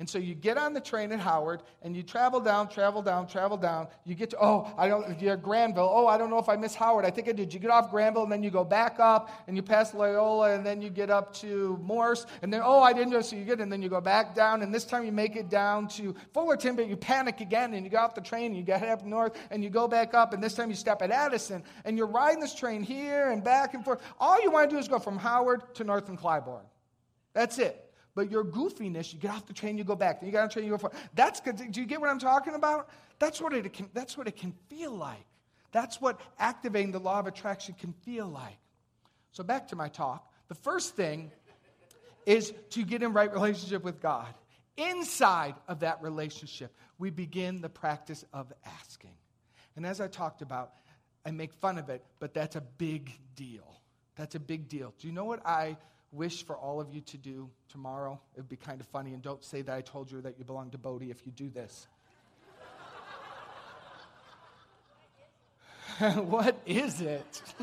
And 0.00 0.08
so 0.08 0.18
you 0.18 0.34
get 0.34 0.56
on 0.56 0.72
the 0.72 0.80
train 0.80 1.12
at 1.12 1.20
Howard 1.20 1.62
and 1.82 1.94
you 1.94 2.02
travel 2.02 2.40
down, 2.40 2.70
travel 2.70 3.02
down, 3.02 3.28
travel 3.28 3.58
down. 3.58 3.86
You 4.06 4.14
get 4.14 4.30
to, 4.30 4.38
oh, 4.40 4.72
I 4.78 4.88
don't, 4.88 5.20
you're 5.20 5.34
at 5.34 5.42
Granville. 5.42 5.90
Oh, 5.92 6.06
I 6.06 6.16
don't 6.16 6.30
know 6.30 6.38
if 6.38 6.48
I 6.48 6.56
miss 6.56 6.74
Howard. 6.74 7.04
I 7.04 7.10
think 7.10 7.28
I 7.28 7.32
did. 7.32 7.52
You 7.52 7.60
get 7.60 7.70
off 7.70 7.90
Granville 7.90 8.22
and 8.22 8.32
then 8.32 8.42
you 8.42 8.50
go 8.50 8.64
back 8.64 8.98
up 8.98 9.28
and 9.46 9.54
you 9.54 9.62
pass 9.62 9.92
Loyola 9.92 10.54
and 10.54 10.64
then 10.64 10.80
you 10.80 10.88
get 10.88 11.10
up 11.10 11.34
to 11.34 11.78
Morse 11.82 12.24
and 12.40 12.50
then, 12.50 12.62
oh, 12.64 12.80
I 12.80 12.94
didn't 12.94 13.10
know. 13.10 13.20
So 13.20 13.36
you 13.36 13.44
get, 13.44 13.60
and 13.60 13.70
then 13.70 13.82
you 13.82 13.90
go 13.90 14.00
back 14.00 14.34
down 14.34 14.62
and 14.62 14.72
this 14.72 14.86
time 14.86 15.04
you 15.04 15.12
make 15.12 15.36
it 15.36 15.50
down 15.50 15.86
to 15.88 16.14
Fullerton, 16.32 16.76
but 16.76 16.88
you 16.88 16.96
panic 16.96 17.42
again 17.42 17.74
and 17.74 17.84
you 17.84 17.90
get 17.90 18.00
off 18.00 18.14
the 18.14 18.22
train 18.22 18.46
and 18.46 18.56
you 18.56 18.62
get 18.62 18.82
up 18.82 19.04
north 19.04 19.36
and 19.50 19.62
you 19.62 19.68
go 19.68 19.86
back 19.86 20.14
up 20.14 20.32
and 20.32 20.42
this 20.42 20.54
time 20.54 20.70
you 20.70 20.76
stop 20.76 21.02
at 21.02 21.10
Addison 21.10 21.62
and 21.84 21.98
you're 21.98 22.06
riding 22.06 22.40
this 22.40 22.54
train 22.54 22.82
here 22.82 23.32
and 23.32 23.44
back 23.44 23.74
and 23.74 23.84
forth. 23.84 24.00
All 24.18 24.40
you 24.42 24.50
want 24.50 24.70
to 24.70 24.76
do 24.76 24.80
is 24.80 24.88
go 24.88 24.98
from 24.98 25.18
Howard 25.18 25.74
to 25.74 25.84
North 25.84 26.08
and 26.08 26.18
Clybourne. 26.18 26.64
That's 27.34 27.58
it. 27.58 27.89
But 28.14 28.30
your 28.30 28.44
goofiness, 28.44 29.12
you 29.12 29.18
get 29.18 29.30
off 29.30 29.46
the 29.46 29.52
train, 29.52 29.78
you 29.78 29.84
go 29.84 29.96
back. 29.96 30.20
Then 30.20 30.26
you 30.26 30.32
get 30.32 30.40
on 30.40 30.48
the 30.48 30.52
train, 30.52 30.64
you 30.64 30.72
go 30.72 30.78
forward. 30.78 30.98
That's 31.14 31.40
good. 31.40 31.56
Do 31.56 31.80
you 31.80 31.86
get 31.86 32.00
what 32.00 32.10
I'm 32.10 32.18
talking 32.18 32.54
about? 32.54 32.88
That's 33.18 33.40
what 33.40 33.52
it 33.52 33.72
can, 33.72 33.88
that's 33.94 34.16
what 34.16 34.26
it 34.26 34.36
can 34.36 34.52
feel 34.68 34.92
like. 34.92 35.24
That's 35.72 36.00
what 36.00 36.20
activating 36.38 36.90
the 36.90 36.98
law 36.98 37.20
of 37.20 37.26
attraction 37.26 37.74
can 37.78 37.92
feel 38.04 38.26
like. 38.26 38.58
So 39.32 39.44
back 39.44 39.68
to 39.68 39.76
my 39.76 39.88
talk. 39.88 40.28
The 40.48 40.54
first 40.56 40.96
thing 40.96 41.30
is 42.26 42.52
to 42.70 42.84
get 42.84 43.02
in 43.02 43.12
right 43.12 43.32
relationship 43.32 43.84
with 43.84 44.00
God. 44.00 44.34
Inside 44.76 45.54
of 45.68 45.80
that 45.80 46.02
relationship, 46.02 46.74
we 46.98 47.10
begin 47.10 47.60
the 47.60 47.68
practice 47.68 48.24
of 48.32 48.52
asking. 48.64 49.14
And 49.76 49.86
as 49.86 50.00
I 50.00 50.08
talked 50.08 50.42
about, 50.42 50.72
I 51.24 51.30
make 51.30 51.52
fun 51.52 51.78
of 51.78 51.88
it, 51.88 52.04
but 52.18 52.34
that's 52.34 52.56
a 52.56 52.60
big 52.60 53.18
deal. 53.36 53.80
That's 54.16 54.34
a 54.34 54.40
big 54.40 54.68
deal. 54.68 54.94
Do 54.98 55.06
you 55.06 55.12
know 55.12 55.24
what 55.24 55.46
I 55.46 55.76
wish 56.12 56.44
for 56.44 56.56
all 56.56 56.80
of 56.80 56.92
you 56.92 57.00
to 57.02 57.16
do 57.16 57.48
tomorrow? 57.68 58.20
It 58.34 58.40
would 58.40 58.48
be 58.48 58.56
kind 58.56 58.80
of 58.80 58.86
funny, 58.88 59.14
and 59.14 59.22
don't 59.22 59.44
say 59.44 59.62
that 59.62 59.74
I 59.74 59.80
told 59.80 60.10
you 60.10 60.20
that 60.22 60.38
you 60.38 60.44
belong 60.44 60.70
to 60.70 60.78
Bodhi 60.78 61.10
if 61.10 61.24
you 61.26 61.32
do 61.32 61.48
this. 61.48 61.86
what 66.14 66.58
is 66.66 67.00
it? 67.00 67.42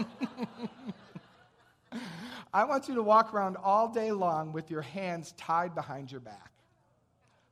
I 2.53 2.63
want 2.63 2.87
you 2.87 2.95
to 2.95 3.03
walk 3.03 3.33
around 3.33 3.57
all 3.57 3.89
day 3.89 4.11
long 4.11 4.53
with 4.53 4.71
your 4.71 4.81
hands 4.81 5.33
tied 5.37 5.75
behind 5.75 6.11
your 6.11 6.21
back 6.21 6.51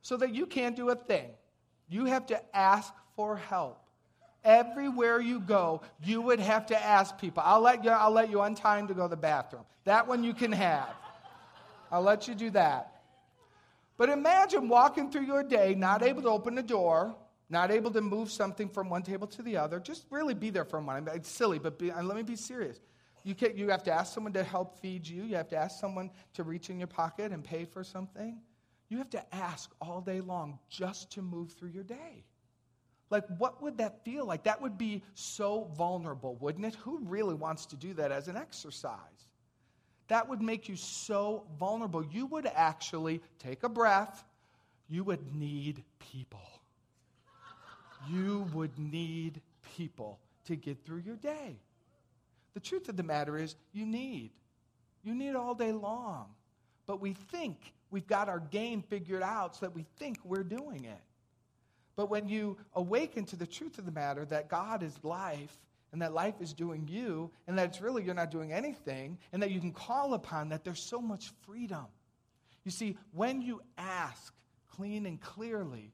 so 0.02 0.16
that 0.16 0.34
you 0.34 0.46
can't 0.46 0.76
do 0.76 0.90
a 0.90 0.94
thing. 0.94 1.30
You 1.88 2.04
have 2.06 2.26
to 2.26 2.56
ask 2.56 2.92
for 3.16 3.36
help. 3.36 3.85
Everywhere 4.46 5.20
you 5.20 5.40
go, 5.40 5.82
you 6.04 6.22
would 6.22 6.38
have 6.38 6.66
to 6.66 6.80
ask 6.80 7.18
people. 7.18 7.42
I'll 7.44 7.60
let 7.60 7.82
you, 7.82 7.90
I'll 7.90 8.12
let 8.12 8.30
you 8.30 8.42
untie 8.42 8.80
to 8.80 8.94
go 8.94 9.02
to 9.02 9.08
the 9.08 9.16
bathroom. 9.16 9.64
That 9.82 10.06
one 10.06 10.22
you 10.22 10.34
can 10.34 10.52
have. 10.52 10.88
I'll 11.90 12.02
let 12.02 12.28
you 12.28 12.34
do 12.36 12.50
that. 12.50 13.02
But 13.96 14.08
imagine 14.08 14.68
walking 14.68 15.10
through 15.10 15.24
your 15.24 15.42
day, 15.42 15.74
not 15.74 16.04
able 16.04 16.22
to 16.22 16.28
open 16.28 16.54
the 16.54 16.62
door, 16.62 17.16
not 17.50 17.72
able 17.72 17.90
to 17.90 18.00
move 18.00 18.30
something 18.30 18.68
from 18.68 18.88
one 18.88 19.02
table 19.02 19.26
to 19.26 19.42
the 19.42 19.56
other. 19.56 19.80
Just 19.80 20.06
really 20.10 20.34
be 20.34 20.50
there 20.50 20.64
for 20.64 20.78
a 20.78 20.82
moment. 20.82 21.08
It's 21.16 21.28
silly, 21.28 21.58
but 21.58 21.76
be, 21.76 21.90
let 21.90 22.16
me 22.16 22.22
be 22.22 22.36
serious. 22.36 22.78
You, 23.24 23.34
can, 23.34 23.56
you 23.56 23.70
have 23.70 23.82
to 23.82 23.92
ask 23.92 24.14
someone 24.14 24.32
to 24.34 24.44
help 24.44 24.78
feed 24.78 25.08
you. 25.08 25.24
You 25.24 25.34
have 25.34 25.48
to 25.48 25.56
ask 25.56 25.80
someone 25.80 26.10
to 26.34 26.44
reach 26.44 26.70
in 26.70 26.78
your 26.78 26.86
pocket 26.86 27.32
and 27.32 27.42
pay 27.42 27.64
for 27.64 27.82
something. 27.82 28.38
You 28.88 28.98
have 28.98 29.10
to 29.10 29.34
ask 29.34 29.74
all 29.80 30.00
day 30.00 30.20
long 30.20 30.60
just 30.68 31.10
to 31.12 31.22
move 31.22 31.50
through 31.50 31.70
your 31.70 31.82
day. 31.82 32.24
Like, 33.08 33.24
what 33.38 33.62
would 33.62 33.78
that 33.78 34.04
feel 34.04 34.26
like? 34.26 34.44
That 34.44 34.60
would 34.60 34.76
be 34.76 35.02
so 35.14 35.70
vulnerable, 35.76 36.36
wouldn't 36.40 36.64
it? 36.64 36.74
Who 36.76 36.98
really 37.04 37.34
wants 37.34 37.66
to 37.66 37.76
do 37.76 37.94
that 37.94 38.10
as 38.10 38.28
an 38.28 38.36
exercise? 38.36 38.98
That 40.08 40.28
would 40.28 40.42
make 40.42 40.68
you 40.68 40.76
so 40.76 41.44
vulnerable. 41.58 42.04
You 42.04 42.26
would 42.26 42.46
actually 42.46 43.20
take 43.38 43.62
a 43.62 43.68
breath. 43.68 44.24
You 44.88 45.04
would 45.04 45.34
need 45.34 45.84
people. 45.98 46.40
You 48.08 48.48
would 48.52 48.78
need 48.78 49.40
people 49.76 50.20
to 50.44 50.56
get 50.56 50.84
through 50.84 51.02
your 51.04 51.16
day. 51.16 51.58
The 52.54 52.60
truth 52.60 52.88
of 52.88 52.96
the 52.96 53.02
matter 53.02 53.36
is, 53.36 53.56
you 53.72 53.84
need. 53.84 54.30
You 55.02 55.14
need 55.14 55.34
all 55.34 55.54
day 55.54 55.72
long. 55.72 56.26
But 56.86 57.00
we 57.00 57.14
think 57.14 57.72
we've 57.90 58.06
got 58.06 58.28
our 58.28 58.40
game 58.40 58.82
figured 58.82 59.22
out 59.22 59.56
so 59.56 59.66
that 59.66 59.74
we 59.74 59.84
think 59.98 60.18
we're 60.24 60.44
doing 60.44 60.84
it. 60.84 61.00
But 61.96 62.10
when 62.10 62.28
you 62.28 62.58
awaken 62.74 63.24
to 63.26 63.36
the 63.36 63.46
truth 63.46 63.78
of 63.78 63.86
the 63.86 63.92
matter 63.92 64.24
that 64.26 64.48
God 64.48 64.82
is 64.82 64.94
life 65.02 65.56
and 65.92 66.02
that 66.02 66.12
life 66.12 66.34
is 66.40 66.52
doing 66.52 66.86
you 66.88 67.30
and 67.46 67.58
that 67.58 67.68
it's 67.68 67.80
really 67.80 68.04
you're 68.04 68.14
not 68.14 68.30
doing 68.30 68.52
anything 68.52 69.18
and 69.32 69.42
that 69.42 69.50
you 69.50 69.60
can 69.60 69.72
call 69.72 70.12
upon 70.12 70.50
that, 70.50 70.62
there's 70.62 70.82
so 70.82 71.00
much 71.00 71.30
freedom. 71.46 71.86
You 72.64 72.70
see, 72.70 72.98
when 73.12 73.40
you 73.40 73.62
ask 73.78 74.34
clean 74.72 75.06
and 75.06 75.20
clearly 75.20 75.92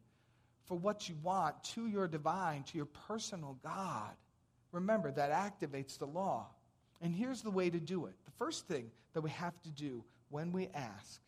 for 0.65 0.77
what 0.77 1.09
you 1.09 1.15
want 1.23 1.63
to 1.65 1.87
your 1.87 2.09
divine, 2.09 2.65
to 2.65 2.77
your 2.77 2.89
personal 3.07 3.57
God, 3.63 4.11
remember 4.73 5.13
that 5.13 5.31
activates 5.31 5.99
the 5.99 6.07
law. 6.07 6.49
And 7.01 7.15
here's 7.15 7.43
the 7.43 7.51
way 7.51 7.71
to 7.71 7.79
do 7.79 8.07
it. 8.07 8.15
The 8.25 8.31
first 8.33 8.67
thing 8.67 8.91
that 9.13 9.21
we 9.21 9.31
have 9.31 9.61
to 9.63 9.71
do 9.71 10.03
when 10.31 10.51
we 10.51 10.69
ask 10.75 11.21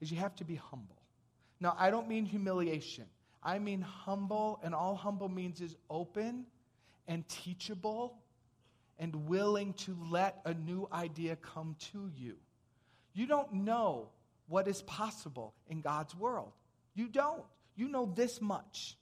is 0.00 0.10
you 0.10 0.18
have 0.18 0.34
to 0.36 0.44
be 0.44 0.56
humble. 0.56 0.96
Now, 1.60 1.76
I 1.78 1.90
don't 1.90 2.08
mean 2.08 2.24
humiliation. 2.24 3.04
I 3.42 3.58
mean 3.58 3.82
humble, 3.82 4.60
and 4.62 4.74
all 4.74 4.94
humble 4.94 5.28
means 5.28 5.60
is 5.60 5.76
open 5.88 6.46
and 7.06 7.26
teachable 7.28 8.18
and 8.98 9.28
willing 9.28 9.74
to 9.74 9.96
let 10.10 10.40
a 10.44 10.54
new 10.54 10.88
idea 10.92 11.36
come 11.36 11.76
to 11.92 12.10
you. 12.16 12.36
You 13.14 13.26
don't 13.26 13.52
know 13.52 14.08
what 14.48 14.66
is 14.66 14.82
possible 14.82 15.54
in 15.68 15.80
God's 15.80 16.14
world. 16.14 16.52
You 16.94 17.08
don't. 17.08 17.44
You 17.76 17.88
know 17.88 18.12
this 18.14 18.40
much. 18.40 18.96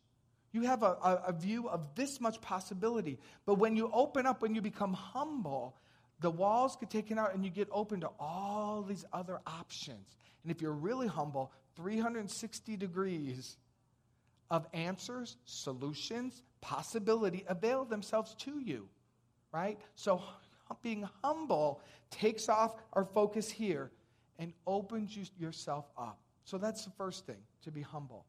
You 0.52 0.62
have 0.62 0.82
a, 0.82 0.96
a, 1.02 1.22
a 1.28 1.32
view 1.32 1.68
of 1.68 1.94
this 1.94 2.20
much 2.20 2.40
possibility. 2.40 3.18
But 3.46 3.54
when 3.54 3.76
you 3.76 3.90
open 3.92 4.26
up, 4.26 4.42
when 4.42 4.54
you 4.54 4.60
become 4.60 4.92
humble, 4.92 5.76
the 6.20 6.30
walls 6.30 6.76
get 6.76 6.90
taken 6.90 7.18
out 7.18 7.34
and 7.34 7.44
you 7.44 7.50
get 7.50 7.68
open 7.70 8.00
to 8.00 8.10
all 8.18 8.82
these 8.82 9.04
other 9.12 9.40
options. 9.46 10.16
And 10.42 10.50
if 10.50 10.62
you're 10.62 10.72
really 10.72 11.06
humble, 11.06 11.52
360 11.76 12.76
degrees 12.76 13.56
of 14.50 14.66
answers, 14.72 15.36
solutions, 15.44 16.42
possibility 16.60 17.44
avail 17.48 17.84
themselves 17.84 18.34
to 18.34 18.58
you, 18.58 18.88
right? 19.52 19.78
So 19.94 20.22
being 20.82 21.08
humble 21.22 21.80
takes 22.10 22.48
off 22.48 22.76
our 22.92 23.04
focus 23.04 23.50
here 23.50 23.90
and 24.38 24.52
opens 24.66 25.16
you, 25.16 25.24
yourself 25.38 25.86
up. 25.96 26.18
So 26.44 26.58
that's 26.58 26.84
the 26.84 26.90
first 26.92 27.26
thing, 27.26 27.42
to 27.62 27.70
be 27.70 27.82
humble. 27.82 28.24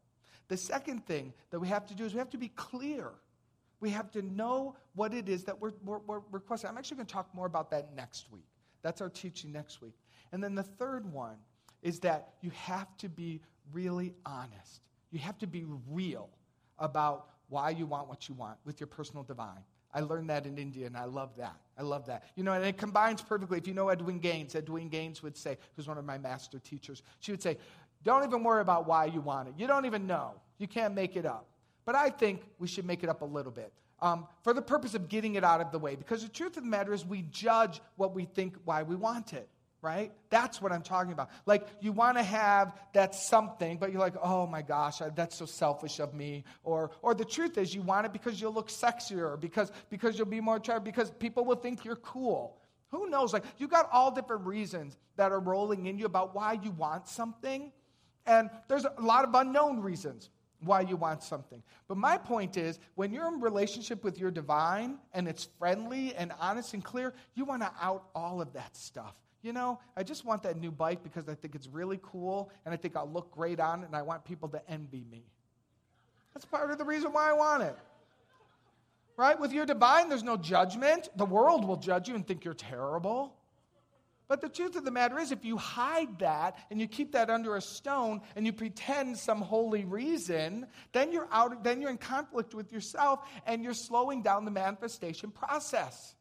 The 0.47 0.57
second 0.57 1.05
thing 1.05 1.33
that 1.51 1.59
we 1.59 1.67
have 1.67 1.85
to 1.87 1.93
do 1.93 2.05
is 2.05 2.13
we 2.13 2.19
have 2.19 2.29
to 2.31 2.37
be 2.37 2.49
clear. 2.49 3.11
We 3.79 3.89
have 3.91 4.11
to 4.11 4.21
know 4.21 4.75
what 4.95 5.13
it 5.13 5.29
is 5.29 5.43
that 5.43 5.59
we're, 5.59 5.73
we're, 5.83 5.99
we're 5.99 6.21
requesting. 6.31 6.69
I'm 6.69 6.77
actually 6.77 6.97
going 6.97 7.07
to 7.07 7.13
talk 7.13 7.33
more 7.35 7.45
about 7.45 7.69
that 7.71 7.93
next 7.95 8.31
week. 8.31 8.47
That's 8.81 9.01
our 9.01 9.09
teaching 9.09 9.51
next 9.51 9.81
week. 9.81 9.93
And 10.31 10.43
then 10.43 10.55
the 10.55 10.63
third 10.63 11.11
one 11.11 11.35
is 11.81 11.99
that 11.99 12.33
you 12.41 12.49
have 12.51 12.95
to 12.97 13.09
be 13.09 13.41
really 13.71 14.13
honest. 14.25 14.81
You 15.11 15.19
have 15.19 15.37
to 15.39 15.47
be 15.47 15.65
real 15.89 16.29
about 16.79 17.29
why 17.49 17.69
you 17.69 17.85
want 17.85 18.07
what 18.07 18.27
you 18.27 18.35
want 18.35 18.57
with 18.65 18.79
your 18.79 18.87
personal 18.87 19.23
divine. 19.23 19.63
I 19.93 20.01
learned 20.01 20.29
that 20.29 20.45
in 20.45 20.57
India, 20.57 20.85
and 20.85 20.97
I 20.97 21.05
love 21.05 21.31
that. 21.37 21.55
I 21.77 21.81
love 21.81 22.05
that. 22.07 22.25
You 22.35 22.43
know, 22.43 22.53
and 22.53 22.63
it 22.63 22.77
combines 22.77 23.21
perfectly. 23.21 23.57
If 23.57 23.67
you 23.67 23.73
know 23.73 23.85
Edwene 23.85 24.21
Gaines, 24.21 24.53
Edwene 24.53 24.91
Gaines 24.91 25.23
would 25.23 25.37
say, 25.37 25.57
who's 25.75 25.87
one 25.87 25.97
of 25.97 26.05
my 26.05 26.17
master 26.17 26.59
teachers, 26.59 27.03
she 27.19 27.31
would 27.31 27.41
say, 27.41 27.57
Don't 28.03 28.23
even 28.23 28.43
worry 28.43 28.61
about 28.61 28.85
why 28.85 29.05
you 29.05 29.21
want 29.21 29.47
it. 29.47 29.53
You 29.57 29.65
don't 29.65 29.85
even 29.85 30.05
know. 30.05 30.33
You 30.57 30.67
can't 30.67 30.93
make 30.93 31.15
it 31.15 31.25
up. 31.25 31.47
But 31.85 31.95
I 31.95 32.09
think 32.09 32.41
we 32.59 32.67
should 32.67 32.85
make 32.85 33.03
it 33.03 33.09
up 33.09 33.21
a 33.21 33.25
little 33.25 33.51
bit 33.51 33.71
um, 34.01 34.27
for 34.43 34.53
the 34.53 34.61
purpose 34.61 34.93
of 34.93 35.07
getting 35.07 35.35
it 35.35 35.43
out 35.43 35.61
of 35.61 35.71
the 35.71 35.79
way. 35.79 35.95
Because 35.95 36.21
the 36.21 36.29
truth 36.29 36.57
of 36.57 36.63
the 36.63 36.69
matter 36.69 36.93
is, 36.93 37.05
we 37.05 37.21
judge 37.31 37.81
what 37.95 38.13
we 38.13 38.25
think 38.25 38.55
why 38.65 38.83
we 38.83 38.95
want 38.95 39.33
it 39.33 39.47
right? 39.81 40.11
That's 40.29 40.61
what 40.61 40.71
I'm 40.71 40.81
talking 40.81 41.13
about. 41.13 41.29
Like, 41.45 41.67
you 41.81 41.91
want 41.91 42.17
to 42.17 42.23
have 42.23 42.73
that 42.93 43.13
something, 43.13 43.77
but 43.77 43.91
you're 43.91 44.01
like, 44.01 44.15
oh 44.21 44.47
my 44.47 44.61
gosh, 44.61 45.01
that's 45.15 45.37
so 45.37 45.45
selfish 45.45 45.99
of 45.99 46.13
me. 46.13 46.43
Or, 46.63 46.91
or 47.01 47.13
the 47.13 47.25
truth 47.25 47.57
is, 47.57 47.73
you 47.73 47.81
want 47.81 48.05
it 48.05 48.13
because 48.13 48.41
you'll 48.41 48.53
look 48.53 48.69
sexier, 48.69 49.39
because, 49.39 49.71
because 49.89 50.17
you'll 50.17 50.27
be 50.27 50.41
more 50.41 50.57
attractive, 50.57 50.83
because 50.83 51.11
people 51.11 51.45
will 51.45 51.55
think 51.55 51.85
you're 51.85 51.95
cool. 51.97 52.57
Who 52.91 53.09
knows? 53.09 53.33
Like, 53.33 53.43
you 53.57 53.67
got 53.67 53.89
all 53.91 54.11
different 54.11 54.45
reasons 54.45 54.97
that 55.17 55.31
are 55.31 55.39
rolling 55.39 55.85
in 55.85 55.99
you 55.99 56.05
about 56.05 56.33
why 56.33 56.53
you 56.53 56.71
want 56.71 57.07
something. 57.07 57.71
And 58.25 58.49
there's 58.67 58.85
a 58.85 58.93
lot 59.01 59.25
of 59.25 59.35
unknown 59.35 59.81
reasons 59.81 60.29
why 60.61 60.81
you 60.81 60.95
want 60.95 61.21
something. 61.21 61.61
But 61.87 61.97
my 61.97 62.17
point 62.17 62.57
is, 62.57 62.79
when 62.95 63.13
you're 63.13 63.27
in 63.27 63.41
relationship 63.41 64.03
with 64.03 64.17
your 64.19 64.31
divine 64.31 64.97
and 65.13 65.27
it's 65.27 65.47
friendly 65.59 66.15
and 66.15 66.31
honest 66.39 66.73
and 66.73 66.83
clear, 66.83 67.13
you 67.35 67.45
want 67.45 67.61
to 67.61 67.71
out 67.79 68.05
all 68.15 68.41
of 68.41 68.53
that 68.53 68.75
stuff 68.75 69.13
you 69.41 69.53
know, 69.53 69.79
I 69.95 70.03
just 70.03 70.25
want 70.25 70.43
that 70.43 70.57
new 70.57 70.71
bike 70.71 71.03
because 71.03 71.29
I 71.29 71.35
think 71.35 71.55
it's 71.55 71.67
really 71.67 71.99
cool 72.01 72.51
and 72.65 72.73
I 72.73 72.77
think 72.77 72.95
I'll 72.95 73.09
look 73.09 73.31
great 73.31 73.59
on 73.59 73.83
it 73.83 73.85
and 73.85 73.95
I 73.95 74.01
want 74.01 74.25
people 74.25 74.49
to 74.49 74.61
envy 74.69 75.05
me. 75.09 75.23
That's 76.33 76.45
part 76.45 76.69
of 76.71 76.77
the 76.77 76.85
reason 76.85 77.13
why 77.13 77.29
I 77.29 77.33
want 77.33 77.63
it. 77.63 77.75
Right? 79.15 79.39
With 79.39 79.51
your 79.51 79.65
divine, 79.65 80.09
there's 80.09 80.23
no 80.23 80.37
judgment. 80.37 81.09
The 81.15 81.25
world 81.25 81.65
will 81.65 81.77
judge 81.77 82.07
you 82.07 82.15
and 82.15 82.25
think 82.25 82.45
you're 82.45 82.53
terrible. 82.53 83.33
But 84.27 84.41
the 84.41 84.49
truth 84.49 84.75
of 84.75 84.83
the 84.83 84.91
matter 84.91 85.17
is, 85.19 85.31
if 85.31 85.45
you 85.45 85.55
hide 85.57 86.19
that 86.19 86.57
and 86.69 86.81
you 86.81 86.87
keep 86.87 87.13
that 87.13 87.29
under 87.29 87.55
a 87.55 87.61
stone 87.61 88.21
and 88.35 88.45
you 88.45 88.51
pretend 88.51 89.17
some 89.17 89.41
holy 89.41 89.85
reason, 89.85 90.67
then 90.91 91.13
you're 91.13 91.29
out, 91.31 91.63
then 91.63 91.81
you're 91.81 91.89
in 91.89 91.97
conflict 91.97 92.53
with 92.53 92.71
yourself 92.71 93.21
and 93.45 93.63
you're 93.63 93.73
slowing 93.73 94.21
down 94.21 94.43
the 94.43 94.51
manifestation 94.51 95.31
process. 95.31 96.13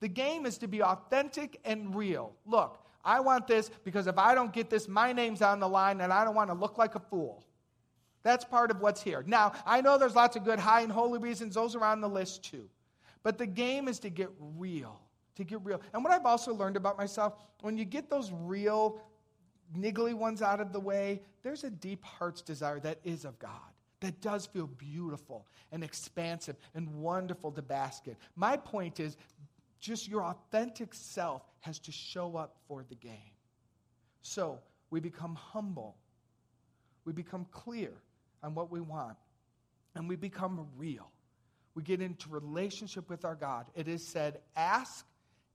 The 0.00 0.08
game 0.08 0.46
is 0.46 0.58
to 0.58 0.68
be 0.68 0.82
authentic 0.82 1.60
and 1.64 1.94
real. 1.94 2.34
Look, 2.44 2.78
I 3.04 3.20
want 3.20 3.46
this 3.46 3.70
because 3.84 4.06
if 4.06 4.18
I 4.18 4.34
don't 4.34 4.52
get 4.52 4.68
this, 4.68 4.88
my 4.88 5.12
name's 5.12 5.42
on 5.42 5.60
the 5.60 5.68
line 5.68 6.00
and 6.00 6.12
I 6.12 6.24
don't 6.24 6.34
want 6.34 6.50
to 6.50 6.54
look 6.54 6.76
like 6.76 6.94
a 6.94 7.00
fool. 7.00 7.44
That's 8.22 8.44
part 8.44 8.70
of 8.70 8.80
what's 8.80 9.00
here. 9.00 9.22
Now, 9.26 9.52
I 9.64 9.80
know 9.80 9.98
there's 9.98 10.16
lots 10.16 10.34
of 10.36 10.44
good, 10.44 10.58
high, 10.58 10.80
and 10.80 10.90
holy 10.90 11.20
reasons. 11.20 11.54
Those 11.54 11.76
are 11.76 11.84
on 11.84 12.00
the 12.00 12.08
list 12.08 12.42
too. 12.44 12.68
But 13.22 13.38
the 13.38 13.46
game 13.46 13.86
is 13.86 14.00
to 14.00 14.10
get 14.10 14.30
real, 14.56 15.00
to 15.36 15.44
get 15.44 15.64
real. 15.64 15.80
And 15.92 16.02
what 16.02 16.12
I've 16.12 16.26
also 16.26 16.52
learned 16.52 16.76
about 16.76 16.98
myself, 16.98 17.34
when 17.60 17.78
you 17.78 17.84
get 17.84 18.10
those 18.10 18.32
real, 18.32 19.00
niggly 19.76 20.12
ones 20.12 20.42
out 20.42 20.60
of 20.60 20.72
the 20.72 20.80
way, 20.80 21.22
there's 21.42 21.64
a 21.64 21.70
deep 21.70 22.04
heart's 22.04 22.42
desire 22.42 22.80
that 22.80 22.98
is 23.04 23.24
of 23.24 23.38
God 23.38 23.50
that 24.00 24.20
does 24.20 24.46
feel 24.46 24.66
beautiful 24.66 25.46
and 25.72 25.82
expansive 25.82 26.56
and 26.74 26.88
wonderful 26.96 27.50
to 27.52 27.62
bask 27.62 28.06
in. 28.06 28.16
My 28.34 28.56
point 28.56 29.00
is, 29.00 29.16
just 29.80 30.08
your 30.08 30.22
authentic 30.22 30.94
self 30.94 31.42
has 31.60 31.78
to 31.80 31.92
show 31.92 32.36
up 32.36 32.56
for 32.68 32.84
the 32.88 32.94
game. 32.94 33.32
So 34.22 34.60
we 34.90 35.00
become 35.00 35.34
humble, 35.34 35.96
we 37.04 37.12
become 37.12 37.46
clear 37.50 37.92
on 38.42 38.54
what 38.54 38.70
we 38.70 38.80
want, 38.80 39.16
and 39.94 40.08
we 40.08 40.16
become 40.16 40.66
real. 40.76 41.10
We 41.74 41.82
get 41.82 42.00
into 42.00 42.30
relationship 42.30 43.10
with 43.10 43.24
our 43.24 43.34
God. 43.34 43.66
It 43.74 43.86
is 43.86 44.06
said, 44.06 44.40
ask 44.56 45.06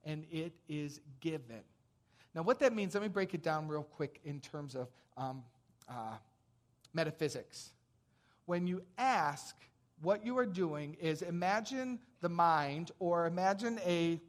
and 0.04 0.26
it 0.32 0.54
is 0.70 1.00
given. 1.20 1.64
Now, 2.34 2.44
what 2.44 2.60
that 2.60 2.74
means, 2.74 2.94
let 2.94 3.04
me 3.04 3.10
break 3.10 3.34
it 3.34 3.44
down 3.44 3.68
real 3.68 3.84
quick 3.84 4.22
in 4.24 4.40
terms 4.40 4.76
of 4.76 4.88
um, 5.18 5.44
uh, 5.90 6.16
metaphysics. 6.94 7.72
When 8.46 8.68
you 8.68 8.84
ask, 8.98 9.56
what 10.02 10.26
you 10.26 10.38
are 10.38 10.46
doing 10.46 10.98
is 11.00 11.22
imagine 11.22 12.00
the 12.22 12.30
mind 12.30 12.92
or 13.00 13.28
imagine 13.28 13.80
a, 13.86 14.20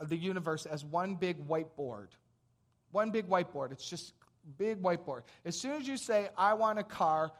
the 0.00 0.16
universe 0.16 0.66
as 0.66 0.84
one 0.84 1.14
big 1.14 1.46
whiteboard. 1.48 2.08
One 2.90 3.10
big 3.10 3.28
whiteboard. 3.28 3.72
It's 3.72 3.88
just 3.88 4.14
big 4.58 4.82
whiteboard. 4.82 5.22
As 5.44 5.58
soon 5.58 5.72
as 5.72 5.88
you 5.88 5.96
say, 5.96 6.28
I 6.36 6.54
want 6.54 6.78
a 6.78 6.82
car, 6.82 7.32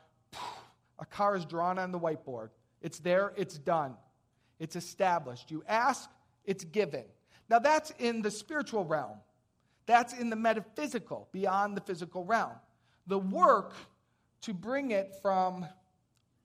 a 0.98 1.04
car 1.04 1.36
is 1.36 1.44
drawn 1.44 1.78
on 1.78 1.92
the 1.92 1.98
whiteboard. 1.98 2.50
It's 2.80 2.98
there, 2.98 3.32
it's 3.36 3.58
done. 3.58 3.94
It's 4.58 4.76
established. 4.76 5.50
You 5.50 5.62
ask, 5.68 6.08
it's 6.44 6.64
given. 6.64 7.04
Now 7.48 7.58
that's 7.58 7.92
in 7.98 8.22
the 8.22 8.30
spiritual 8.30 8.84
realm. 8.84 9.18
That's 9.86 10.14
in 10.14 10.30
the 10.30 10.36
metaphysical, 10.36 11.28
beyond 11.32 11.76
the 11.76 11.80
physical 11.80 12.24
realm. 12.24 12.52
The 13.08 13.18
work 13.18 13.74
to 14.42 14.54
bring 14.54 14.92
it 14.92 15.16
from 15.20 15.66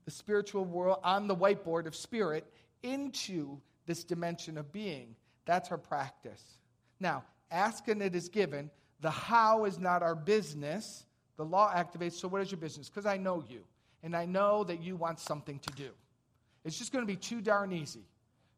the 0.07 0.11
spiritual 0.11 0.63
world 0.63 0.99
on 1.03 1.27
the 1.27 1.35
whiteboard 1.35 1.85
of 1.85 1.93
spirit 1.93 2.49
into 2.81 3.59
this 3.87 4.05
dimension 4.05 4.57
of 4.57 4.71
being. 4.71 5.13
That's 5.43 5.69
our 5.69 5.77
practice. 5.77 6.41
Now, 7.01 7.25
ask 7.51 7.85
and 7.89 8.01
it 8.01 8.15
is 8.15 8.29
given. 8.29 8.71
The 9.01 9.11
how 9.11 9.65
is 9.65 9.77
not 9.77 10.03
our 10.03 10.15
business. 10.15 11.05
The 11.35 11.43
law 11.43 11.73
activates. 11.75 12.13
So, 12.13 12.29
what 12.29 12.41
is 12.41 12.49
your 12.49 12.57
business? 12.57 12.87
Because 12.87 13.05
I 13.05 13.17
know 13.17 13.43
you, 13.49 13.65
and 14.01 14.15
I 14.15 14.25
know 14.25 14.63
that 14.63 14.81
you 14.81 14.95
want 14.95 15.19
something 15.19 15.59
to 15.59 15.73
do. 15.73 15.89
It's 16.63 16.77
just 16.77 16.93
going 16.93 17.03
to 17.03 17.05
be 17.07 17.17
too 17.17 17.41
darn 17.41 17.73
easy 17.73 18.05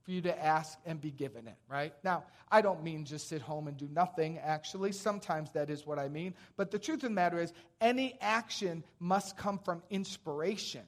for 0.04 0.12
you 0.12 0.22
to 0.22 0.46
ask 0.46 0.78
and 0.86 1.02
be 1.02 1.10
given 1.10 1.48
it, 1.48 1.58
right? 1.68 1.96
Now, 2.04 2.26
I 2.52 2.62
don't 2.62 2.84
mean 2.84 3.06
just 3.06 3.28
sit 3.28 3.42
home 3.42 3.68
and 3.68 3.76
do 3.76 3.90
nothing, 3.92 4.38
actually. 4.38 4.92
Sometimes 4.92 5.50
that 5.54 5.72
is 5.72 5.88
what 5.88 5.98
I 5.98 6.10
mean. 6.10 6.36
But 6.58 6.70
the 6.70 6.78
truth 6.78 6.98
of 6.98 7.10
the 7.10 7.16
matter 7.16 7.42
is, 7.42 7.54
any 7.82 8.20
action 8.22 8.84
must 9.00 9.36
come 9.36 9.58
from 9.58 9.82
inspiration. 9.90 10.84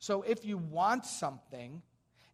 So 0.00 0.22
if 0.22 0.44
you 0.44 0.56
want 0.58 1.04
something 1.04 1.82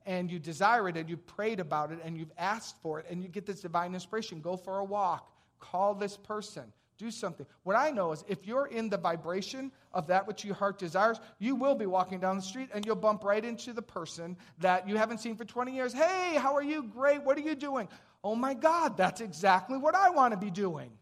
and 0.06 0.30
you 0.30 0.38
desire 0.38 0.88
it 0.88 0.96
and 0.96 1.10
you've 1.10 1.26
prayed 1.26 1.58
about 1.60 1.90
it 1.90 1.98
and 2.04 2.16
you've 2.16 2.32
asked 2.38 2.80
for 2.80 3.00
it 3.00 3.06
and 3.10 3.22
you 3.22 3.28
get 3.28 3.44
this 3.44 3.60
divine 3.60 3.92
inspiration, 3.92 4.40
go 4.40 4.56
for 4.56 4.78
a 4.78 4.84
walk, 4.84 5.30
call 5.58 5.92
this 5.92 6.16
person, 6.16 6.62
do 6.96 7.10
something. 7.10 7.44
What 7.64 7.74
I 7.74 7.90
know 7.90 8.12
is 8.12 8.24
if 8.28 8.46
you're 8.46 8.66
in 8.66 8.88
the 8.88 8.96
vibration 8.96 9.72
of 9.92 10.06
that 10.06 10.28
which 10.28 10.44
your 10.44 10.54
heart 10.54 10.78
desires, 10.78 11.18
you 11.40 11.56
will 11.56 11.74
be 11.74 11.86
walking 11.86 12.20
down 12.20 12.36
the 12.36 12.42
street 12.42 12.70
and 12.72 12.86
you'll 12.86 12.94
bump 12.94 13.24
right 13.24 13.44
into 13.44 13.72
the 13.72 13.82
person 13.82 14.36
that 14.60 14.88
you 14.88 14.96
haven't 14.96 15.18
seen 15.18 15.34
for 15.34 15.44
20 15.44 15.74
years. 15.74 15.92
Hey, 15.92 16.36
how 16.36 16.54
are 16.54 16.62
you? 16.62 16.84
Great. 16.84 17.24
What 17.24 17.36
are 17.36 17.42
you 17.42 17.56
doing? 17.56 17.88
Oh 18.22 18.36
my 18.36 18.54
God, 18.54 18.96
that's 18.96 19.20
exactly 19.20 19.76
what 19.76 19.96
I 19.96 20.10
want 20.10 20.32
to 20.32 20.38
be 20.38 20.52
doing. 20.52 20.92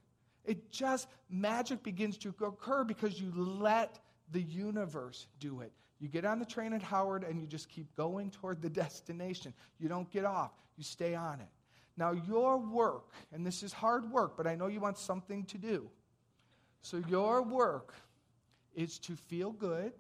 It 0.46 0.72
just, 0.72 1.08
magic 1.28 1.82
begins 1.82 2.16
to 2.18 2.34
occur 2.42 2.84
because 2.84 3.20
you 3.20 3.32
let 3.34 3.98
the 4.32 4.42
universe 4.42 5.26
do 5.40 5.60
it. 5.60 5.72
You 6.04 6.10
get 6.10 6.26
on 6.26 6.38
the 6.38 6.44
train 6.44 6.74
at 6.74 6.82
Howard 6.82 7.24
and 7.24 7.40
you 7.40 7.46
just 7.46 7.70
keep 7.70 7.96
going 7.96 8.30
toward 8.30 8.60
the 8.60 8.68
destination. 8.84 9.54
You 9.78 9.88
don't 9.88 10.10
get 10.10 10.26
off, 10.26 10.50
you 10.76 10.84
stay 10.84 11.14
on 11.14 11.40
it. 11.40 11.48
Now, 11.96 12.12
your 12.12 12.58
work, 12.58 13.14
and 13.32 13.46
this 13.46 13.62
is 13.62 13.72
hard 13.72 14.10
work, 14.10 14.36
but 14.36 14.46
I 14.46 14.54
know 14.54 14.66
you 14.66 14.80
want 14.80 14.98
something 14.98 15.44
to 15.46 15.56
do. 15.56 15.88
So, 16.82 17.02
your 17.08 17.40
work 17.40 17.94
is 18.74 18.98
to 18.98 19.16
feel 19.16 19.52
good 19.52 19.94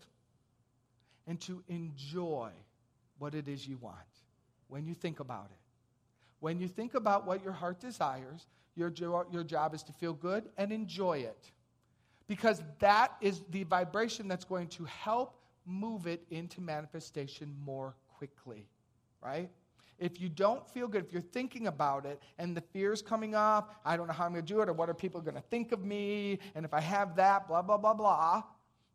and 1.26 1.40
to 1.40 1.62
enjoy 1.68 2.50
what 3.16 3.34
it 3.34 3.48
is 3.48 3.66
you 3.66 3.78
want 3.78 3.96
when 4.68 4.86
you 4.86 4.92
think 4.92 5.20
about 5.20 5.46
it. 5.46 5.56
When 6.40 6.60
you 6.60 6.68
think 6.68 6.92
about 6.92 7.26
what 7.26 7.42
your 7.42 7.54
heart 7.54 7.80
desires, 7.80 8.46
your, 8.74 8.90
jo- 8.90 9.24
your 9.32 9.42
job 9.42 9.72
is 9.72 9.82
to 9.84 9.92
feel 9.94 10.12
good 10.12 10.50
and 10.58 10.70
enjoy 10.70 11.20
it. 11.20 11.50
Because 12.28 12.62
that 12.80 13.12
is 13.22 13.40
the 13.48 13.64
vibration 13.64 14.28
that's 14.28 14.44
going 14.44 14.68
to 14.68 14.84
help 14.84 15.40
move 15.66 16.06
it 16.06 16.24
into 16.30 16.60
manifestation 16.60 17.54
more 17.64 17.94
quickly, 18.16 18.68
right? 19.22 19.50
If 19.98 20.20
you 20.20 20.28
don't 20.28 20.68
feel 20.68 20.88
good, 20.88 21.04
if 21.04 21.12
you're 21.12 21.22
thinking 21.22 21.66
about 21.66 22.04
it 22.04 22.20
and 22.38 22.56
the 22.56 22.60
fear's 22.60 23.00
coming 23.00 23.34
up, 23.34 23.80
I 23.84 23.96
don't 23.96 24.06
know 24.06 24.12
how 24.12 24.24
I'm 24.24 24.32
going 24.32 24.44
to 24.44 24.52
do 24.52 24.60
it, 24.60 24.68
or 24.68 24.72
what 24.72 24.88
are 24.88 24.94
people 24.94 25.20
going 25.20 25.36
to 25.36 25.40
think 25.40 25.72
of 25.72 25.84
me, 25.84 26.40
and 26.54 26.64
if 26.64 26.74
I 26.74 26.80
have 26.80 27.16
that, 27.16 27.46
blah, 27.46 27.62
blah, 27.62 27.78
blah, 27.78 27.94
blah. 27.94 28.42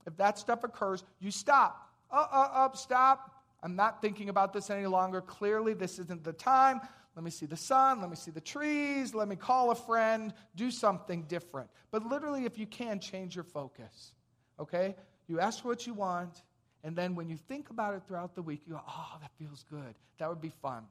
If 0.06 0.18
that 0.18 0.38
stuff 0.38 0.64
occurs, 0.64 1.04
you 1.20 1.32
stop. 1.32 1.90
Uh, 2.12 2.26
uh, 2.32 2.50
up, 2.54 2.76
stop. 2.76 3.44
I'm 3.62 3.76
not 3.76 4.02
thinking 4.02 4.30
about 4.30 4.54
this 4.54 4.70
any 4.70 4.88
longer. 4.88 5.22
Clearly, 5.22 5.74
this 5.74 6.00
isn't 6.00 6.24
the 6.24 6.34
time. 6.34 6.82
Let 7.16 7.24
me 7.24 7.32
see 7.32 7.46
the 7.46 7.58
sun. 7.58 8.02
Let 8.02 8.10
me 8.10 8.16
see 8.16 8.32
the 8.32 8.42
trees. 8.42 9.14
Let 9.14 9.28
me 9.28 9.36
call 9.36 9.72
a 9.72 9.76
friend. 9.76 10.34
Do 10.56 10.72
something 10.72 11.24
different. 11.24 11.70
But 11.92 12.06
literally, 12.06 12.46
if 12.46 12.58
you 12.58 12.66
can, 12.66 13.00
change 13.00 13.36
your 13.36 13.44
focus. 13.44 14.14
Okay? 14.60 14.96
You 15.28 15.40
ask 15.40 15.62
for 15.62 15.68
what 15.68 15.86
you 15.86 15.94
want, 15.94 16.42
and 16.84 16.96
then 16.96 17.16
when 17.16 17.30
you 17.30 17.38
think 17.38 17.70
about 17.70 17.94
it 17.94 18.04
throughout 18.08 18.36
the 18.36 18.42
week, 18.42 18.62
you 18.66 18.74
go, 18.74 18.82
oh, 18.88 19.18
that 19.22 19.32
feels 19.38 19.66
good. 19.70 19.96
That 20.18 20.30
would 20.30 20.42
be 20.42 20.54
fun. 20.62 20.86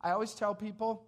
I 0.00 0.10
always 0.10 0.32
tell 0.32 0.54
people 0.54 1.04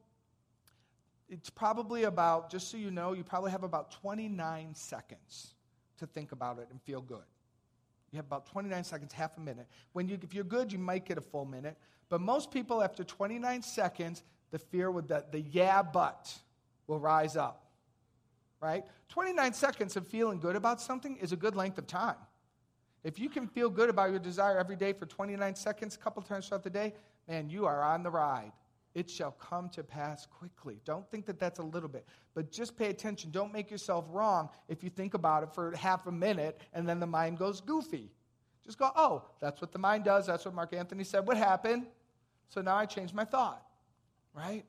it's 1.29 1.49
probably 1.49 2.05
about, 2.05 2.51
just 2.51 2.71
so 2.71 2.77
you 2.77 2.91
know, 2.91 3.13
you 3.13 3.23
probably 3.23 3.53
have 3.53 3.63
about 3.63 3.93
29 3.93 4.75
seconds 4.75 5.55
to 5.99 6.07
think 6.07 6.33
about 6.33 6.59
it 6.59 6.67
and 6.71 6.83
feel 6.83 7.01
good. 7.01 7.23
You 8.11 8.17
have 8.17 8.27
about 8.27 8.47
29 8.47 8.83
seconds, 8.85 9.13
half 9.13 9.37
a 9.37 9.41
minute. 9.41 9.67
When 9.93 10.09
you, 10.09 10.19
if 10.21 10.35
you're 10.35 10.45
good, 10.45 10.73
you 10.73 10.79
might 10.79 11.07
get 11.07 11.17
a 11.17 11.21
full 11.21 11.45
minute. 11.45 11.77
But 12.09 12.21
most 12.21 12.51
people, 12.51 12.83
after 12.83 13.05
29 13.05 13.63
seconds, 13.63 14.25
the 14.51 14.59
fear 14.59 14.91
with 14.91 15.07
the, 15.07 15.25
the 15.31 15.41
yeah, 15.41 15.83
but 15.83 16.37
will 16.89 16.99
rise 16.99 17.37
up. 17.37 17.67
Right? 18.61 18.85
29 19.11 19.55
seconds 19.55 19.97
of 19.97 20.07
feeling 20.07 20.41
good 20.41 20.57
about 20.57 20.81
something 20.81 21.17
is 21.17 21.33
a 21.33 21.37
good 21.37 21.55
length 21.55 21.79
of 21.79 21.87
time. 21.87 22.17
If 23.03 23.19
you 23.19 23.29
can 23.29 23.47
feel 23.47 23.71
good 23.71 23.89
about 23.89 24.11
your 24.11 24.19
desire 24.19 24.59
every 24.59 24.77
day 24.77 24.93
for 24.93 25.07
29 25.07 25.55
seconds, 25.55 25.95
a 25.95 25.99
couple 25.99 26.23
times 26.23 26.49
throughout 26.49 26.63
the 26.63 26.71
day, 26.71 26.93
man, 27.29 27.49
you 27.49 27.67
are 27.67 27.83
on 27.83 28.03
the 28.03 28.11
ride. 28.11 28.53
It 28.95 29.09
shall 29.09 29.31
come 29.33 29.69
to 29.71 29.85
pass 29.85 30.27
quickly. 30.27 30.81
Don't 30.85 31.09
think 31.11 31.25
that 31.27 31.39
that's 31.39 31.61
a 31.61 31.63
little 31.63 31.89
bit, 31.89 32.07
but 32.35 32.51
just 32.51 32.77
pay 32.77 32.91
attention. 32.91 33.31
Don't 33.31 33.53
make 33.53 33.71
yourself 33.71 34.07
wrong 34.11 34.51
if 34.69 34.83
you 34.83 34.91
think 34.91 35.15
about 35.15 35.45
it 35.45 35.55
for 35.55 35.75
half 35.77 36.07
a 36.07 36.13
minute 36.13 36.61
and 36.73 36.89
then 36.89 36.99
the 36.99 37.07
mind 37.07 37.39
goes 37.39 37.61
goofy. 37.61 38.11
Just 38.65 38.79
go, 38.79 38.91
oh, 38.97 39.25
that's 39.41 39.61
what 39.61 39.73
the 39.73 39.79
mind 39.79 40.05
does. 40.05 40.27
That's 40.27 40.45
what 40.45 40.55
Mark 40.55 40.75
Anthony 40.75 41.05
said 41.05 41.27
What 41.27 41.37
happened. 41.37 41.87
So 42.49 42.61
now 42.61 42.77
I 42.77 42.85
changed 42.85 43.15
my 43.15 43.25
thought, 43.25 43.65
right? 44.35 44.65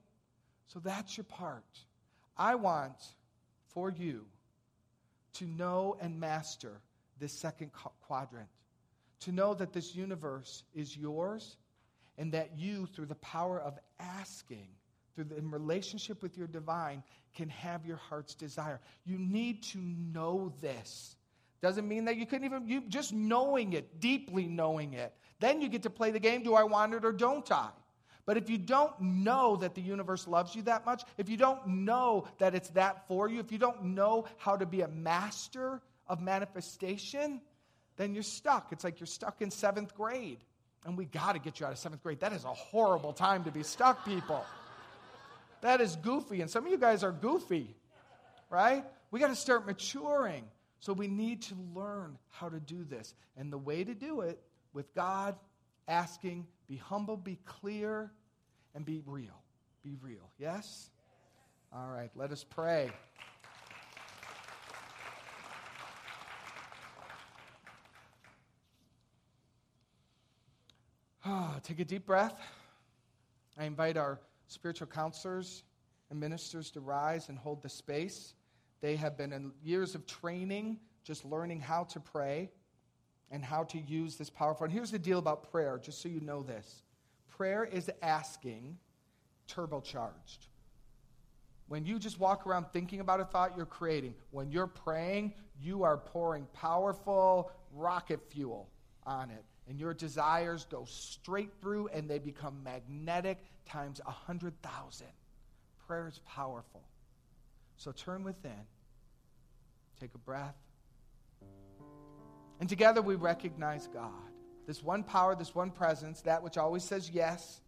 So 0.68 0.80
that's 0.80 1.18
your 1.18 1.24
part. 1.24 1.66
I 2.38 2.56
want 2.56 2.96
for 3.70 3.90
you 3.90 4.26
to 5.34 5.46
know 5.46 5.98
and 6.00 6.20
master 6.20 6.80
this 7.22 7.32
second 7.32 7.72
quadrant, 8.02 8.50
to 9.22 9.32
know 9.32 9.54
that 9.54 9.72
this 9.72 9.96
universe 9.96 10.64
is 10.74 10.98
yours 10.98 11.56
and 12.18 12.34
that 12.34 12.58
you, 12.58 12.88
through 12.88 13.06
the 13.06 13.16
power 13.16 13.60
of 13.62 13.80
asking, 14.00 14.68
through 15.16 15.26
the 15.26 15.42
relationship 15.42 16.22
with 16.22 16.38
your 16.38 16.48
divine, 16.48 17.04
can 17.36 17.48
have 17.50 17.86
your 17.86 17.98
heart's 17.98 18.36
desire. 18.36 18.82
You 19.06 19.18
need 19.18 19.64
to 19.64 19.78
know 19.78 20.52
this. 20.60 21.16
Doesn't 21.62 21.88
mean 21.88 22.06
that 22.06 22.18
you 22.18 22.26
couldn't 22.26 22.46
even, 22.46 22.68
you 22.68 22.82
just 22.90 23.14
knowing 23.14 23.74
it, 23.74 24.00
deeply 24.00 24.48
knowing 24.48 24.94
it. 24.94 25.14
Then 25.40 25.62
you 25.62 25.70
get 25.70 25.84
to 25.84 25.90
play 25.90 26.12
the 26.12 26.20
game 26.20 26.44
do 26.44 26.56
I 26.56 26.64
want 26.64 26.94
it 26.94 27.06
or 27.06 27.14
don't 27.14 27.50
I? 27.52 27.70
But 28.26 28.38
if 28.38 28.50
you 28.50 28.58
don't 28.58 29.00
know 29.00 29.56
that 29.58 29.76
the 29.76 29.82
universe 29.82 30.28
loves 30.28 30.56
you 30.56 30.62
that 30.64 30.86
much, 30.86 31.04
if 31.18 31.30
you 31.30 31.38
don't 31.38 31.66
know 31.68 32.28
that 32.38 32.56
it's 32.56 32.70
that 32.72 33.08
for 33.08 33.30
you, 33.30 33.40
if 33.40 33.52
you 33.52 33.58
don't 33.58 33.84
know 33.84 34.26
how 34.38 34.56
to 34.56 34.66
be 34.66 34.82
a 34.82 34.88
master 34.88 35.82
of 36.12 36.22
manifestation, 36.22 37.40
then 37.96 38.14
you're 38.14 38.22
stuck. 38.22 38.74
It's 38.74 38.84
like 38.84 39.00
you're 39.00 39.08
stuck 39.08 39.42
in 39.42 39.50
seventh 39.50 39.96
grade. 39.96 40.40
And 40.86 40.98
we 40.98 41.06
got 41.06 41.34
to 41.34 41.40
get 41.40 41.60
you 41.60 41.66
out 41.66 41.72
of 41.72 41.78
seventh 41.78 42.04
grade. 42.04 42.20
That 42.20 42.34
is 42.34 42.44
a 42.44 42.54
horrible 42.54 43.14
time 43.14 43.46
to 43.46 43.52
be 43.52 43.64
stuck, 43.64 44.04
people. 44.04 44.44
That 45.62 45.80
is 45.80 45.96
goofy. 45.96 46.42
And 46.42 46.50
some 46.52 46.66
of 46.66 46.72
you 46.72 46.78
guys 46.78 47.04
are 47.04 47.14
goofy, 47.14 47.74
right? 48.50 48.84
We 49.10 49.22
got 49.22 49.30
to 49.30 49.36
start 49.36 49.66
maturing. 49.66 50.44
So 50.82 50.92
we 50.92 51.08
need 51.08 51.44
to 51.44 51.56
learn 51.74 52.18
how 52.28 52.50
to 52.50 52.60
do 52.60 52.84
this. 52.84 53.14
And 53.38 53.54
the 53.54 53.58
way 53.58 53.84
to 53.84 53.94
do 53.94 54.22
it 54.22 54.42
with 54.74 54.94
God 54.94 55.36
asking, 55.88 56.46
be 56.68 56.76
humble, 56.76 57.16
be 57.16 57.40
clear, 57.46 58.12
and 58.76 58.84
be 58.84 59.02
real. 59.06 59.44
Be 59.82 59.96
real. 60.02 60.30
Yes? 60.38 60.90
All 61.72 61.88
right, 61.88 62.10
let 62.16 62.32
us 62.32 62.44
pray. 62.44 62.92
Ah, 71.24 71.60
take 71.62 71.80
a 71.80 71.86
deep 71.86 72.06
breath. 72.08 72.40
I 73.58 73.66
invite 73.66 73.96
our 73.96 74.20
spiritual 74.48 74.88
counselors 74.88 75.64
and 76.10 76.20
ministers 76.20 76.72
to 76.72 76.80
rise 76.80 77.30
and 77.30 77.38
hold 77.38 77.62
the 77.62 77.70
space. 77.70 78.34
They 78.82 78.96
have 78.96 79.18
been 79.18 79.32
in 79.32 79.52
years 79.64 79.94
of 79.94 80.08
training, 80.08 80.80
just 81.04 81.24
learning 81.24 81.60
how 81.60 81.84
to 81.86 82.00
pray 82.00 82.50
and 83.30 83.46
how 83.46 83.66
to 83.66 83.78
use 83.78 84.16
this 84.16 84.32
powerful. 84.32 84.64
And 84.64 84.74
here's 84.74 84.90
the 84.90 85.00
deal 85.00 85.20
about 85.20 85.52
prayer, 85.52 85.80
just 85.82 86.02
so 86.02 86.10
you 86.10 86.22
know 86.22 86.42
this 86.42 86.82
prayer 87.30 87.64
is 87.64 87.90
asking 88.02 88.78
turbocharged. 89.48 90.48
When 91.68 91.86
you 91.86 92.00
just 92.00 92.20
walk 92.20 92.48
around 92.48 92.66
thinking 92.74 93.00
about 93.00 93.20
a 93.20 93.26
thought, 93.26 93.56
you're 93.56 93.66
creating. 93.68 94.16
When 94.32 94.52
you're 94.52 94.68
praying, 94.68 95.34
you 95.62 95.84
are 95.84 95.98
pouring 95.98 96.48
powerful 96.54 97.52
rocket 97.74 98.20
fuel 98.32 98.70
on 99.06 99.30
it 99.30 99.46
and 99.72 99.80
your 99.80 99.94
desires 99.94 100.68
go 100.70 100.84
straight 100.84 101.50
through 101.62 101.88
and 101.94 102.10
they 102.10 102.20
become 102.20 102.62
magnetic 102.62 103.38
times 103.66 104.02
a 104.06 104.12
hundred 104.12 104.54
thousand. 104.62 105.08
Prayer 105.88 106.10
is 106.10 106.20
powerful. 106.26 106.84
So 107.78 107.94
turn 107.94 108.26
within, 108.26 108.66
take 109.98 110.14
a 110.14 110.18
breath, 110.18 110.58
and 112.60 112.68
together 112.68 113.02
we 113.02 113.16
recognize 113.16 113.88
God. 113.88 114.12
This 114.68 114.84
one 114.84 115.04
power, 115.04 115.36
this 115.36 115.56
one 115.56 115.72
presence, 115.72 116.20
that 116.24 116.44
which 116.44 116.58
always 116.58 116.84
says 116.84 117.10
yes, 117.10 117.62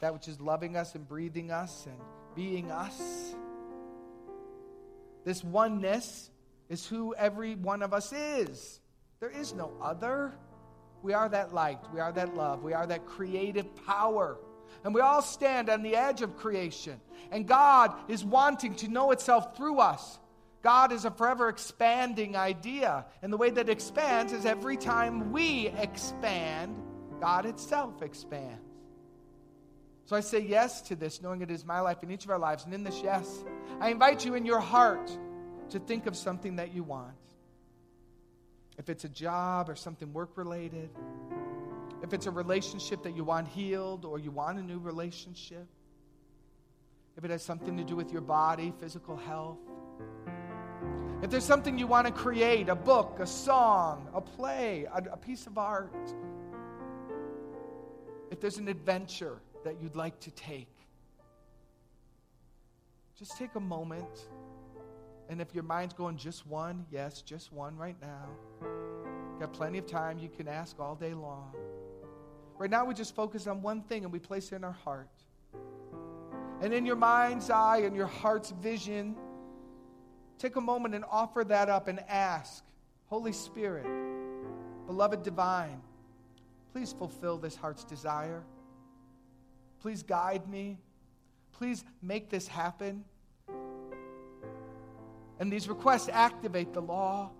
that 0.00 0.12
which 0.12 0.28
is 0.28 0.38
loving 0.38 0.76
us 0.76 0.94
and 0.94 1.08
breathing 1.08 1.50
us 1.50 1.86
and 1.86 1.98
being 2.34 2.70
us. 2.70 3.34
This 5.24 5.42
oneness 5.42 6.28
is 6.68 6.86
who 6.86 7.14
every 7.14 7.54
one 7.54 7.82
of 7.82 7.94
us 7.94 8.12
is. 8.12 8.78
There 9.20 9.30
is 9.30 9.54
no 9.54 9.72
other. 9.80 10.34
We 11.06 11.12
are 11.12 11.28
that 11.28 11.54
light. 11.54 11.78
We 11.94 12.00
are 12.00 12.10
that 12.10 12.34
love. 12.34 12.64
We 12.64 12.72
are 12.72 12.84
that 12.84 13.06
creative 13.06 13.76
power. 13.86 14.38
And 14.82 14.92
we 14.92 15.00
all 15.00 15.22
stand 15.22 15.70
on 15.70 15.84
the 15.84 15.94
edge 15.94 16.20
of 16.20 16.36
creation. 16.36 17.00
And 17.30 17.46
God 17.46 17.94
is 18.08 18.24
wanting 18.24 18.74
to 18.74 18.88
know 18.88 19.12
itself 19.12 19.56
through 19.56 19.78
us. 19.78 20.18
God 20.62 20.90
is 20.90 21.04
a 21.04 21.12
forever 21.12 21.48
expanding 21.48 22.34
idea. 22.34 23.06
And 23.22 23.32
the 23.32 23.36
way 23.36 23.50
that 23.50 23.68
expands 23.68 24.32
is 24.32 24.44
every 24.44 24.76
time 24.76 25.30
we 25.30 25.68
expand, 25.68 26.76
God 27.20 27.46
itself 27.46 28.02
expands. 28.02 28.58
So 30.06 30.16
I 30.16 30.20
say 30.20 30.40
yes 30.40 30.82
to 30.82 30.96
this, 30.96 31.22
knowing 31.22 31.40
it 31.40 31.52
is 31.52 31.64
my 31.64 31.78
life 31.78 32.02
in 32.02 32.10
each 32.10 32.24
of 32.24 32.32
our 32.32 32.38
lives. 32.40 32.64
And 32.64 32.74
in 32.74 32.82
this 32.82 33.00
yes, 33.00 33.44
I 33.78 33.90
invite 33.90 34.24
you 34.24 34.34
in 34.34 34.44
your 34.44 34.60
heart 34.60 35.08
to 35.70 35.78
think 35.78 36.06
of 36.06 36.16
something 36.16 36.56
that 36.56 36.74
you 36.74 36.82
want 36.82 37.14
if 38.78 38.90
it's 38.90 39.04
a 39.04 39.08
job 39.08 39.68
or 39.68 39.74
something 39.74 40.12
work 40.12 40.36
related, 40.36 40.90
if 42.02 42.12
it's 42.12 42.26
a 42.26 42.30
relationship 42.30 43.02
that 43.02 43.16
you 43.16 43.24
want 43.24 43.48
healed 43.48 44.04
or 44.04 44.18
you 44.18 44.30
want 44.30 44.58
a 44.58 44.62
new 44.62 44.78
relationship, 44.78 45.66
if 47.16 47.24
it 47.24 47.30
has 47.30 47.42
something 47.42 47.76
to 47.76 47.84
do 47.84 47.96
with 47.96 48.12
your 48.12 48.20
body, 48.20 48.72
physical 48.78 49.16
health, 49.16 49.58
if 51.22 51.30
there's 51.30 51.44
something 51.44 51.78
you 51.78 51.86
want 51.86 52.06
to 52.06 52.12
create, 52.12 52.68
a 52.68 52.74
book, 52.74 53.18
a 53.20 53.26
song, 53.26 54.08
a 54.14 54.20
play, 54.20 54.86
a, 54.92 55.02
a 55.12 55.16
piece 55.16 55.46
of 55.46 55.56
art, 55.56 56.14
if 58.30 58.40
there's 58.40 58.58
an 58.58 58.68
adventure 58.68 59.40
that 59.64 59.80
you'd 59.80 59.96
like 59.96 60.20
to 60.20 60.30
take, 60.32 60.68
just 63.18 63.38
take 63.38 63.54
a 63.54 63.60
moment 63.60 64.28
and 65.28 65.40
if 65.40 65.54
your 65.54 65.64
mind's 65.64 65.94
going 65.94 66.16
just 66.16 66.46
one, 66.46 66.86
yes, 66.90 67.22
just 67.22 67.52
one 67.52 67.76
right 67.76 67.96
now. 68.00 68.28
Got 69.40 69.52
plenty 69.52 69.78
of 69.78 69.86
time. 69.86 70.18
You 70.18 70.28
can 70.28 70.48
ask 70.48 70.78
all 70.78 70.94
day 70.94 71.14
long. 71.14 71.52
Right 72.58 72.70
now, 72.70 72.84
we 72.84 72.94
just 72.94 73.14
focus 73.14 73.46
on 73.46 73.60
one 73.60 73.82
thing 73.82 74.04
and 74.04 74.12
we 74.12 74.18
place 74.18 74.52
it 74.52 74.56
in 74.56 74.64
our 74.64 74.72
heart. 74.72 75.10
And 76.62 76.72
in 76.72 76.86
your 76.86 76.96
mind's 76.96 77.50
eye 77.50 77.78
and 77.78 77.94
your 77.94 78.06
heart's 78.06 78.50
vision, 78.50 79.14
take 80.38 80.56
a 80.56 80.60
moment 80.60 80.94
and 80.94 81.04
offer 81.10 81.44
that 81.44 81.68
up 81.68 81.88
and 81.88 82.00
ask 82.08 82.64
Holy 83.06 83.32
Spirit, 83.32 83.86
beloved 84.86 85.22
divine, 85.22 85.82
please 86.72 86.92
fulfill 86.92 87.36
this 87.36 87.56
heart's 87.56 87.84
desire. 87.84 88.42
Please 89.80 90.02
guide 90.02 90.48
me. 90.48 90.78
Please 91.52 91.84
make 92.02 92.30
this 92.30 92.48
happen. 92.48 93.04
And 95.38 95.52
these 95.52 95.68
requests 95.68 96.08
activate 96.12 96.72
the 96.72 96.82
law. 96.82 97.30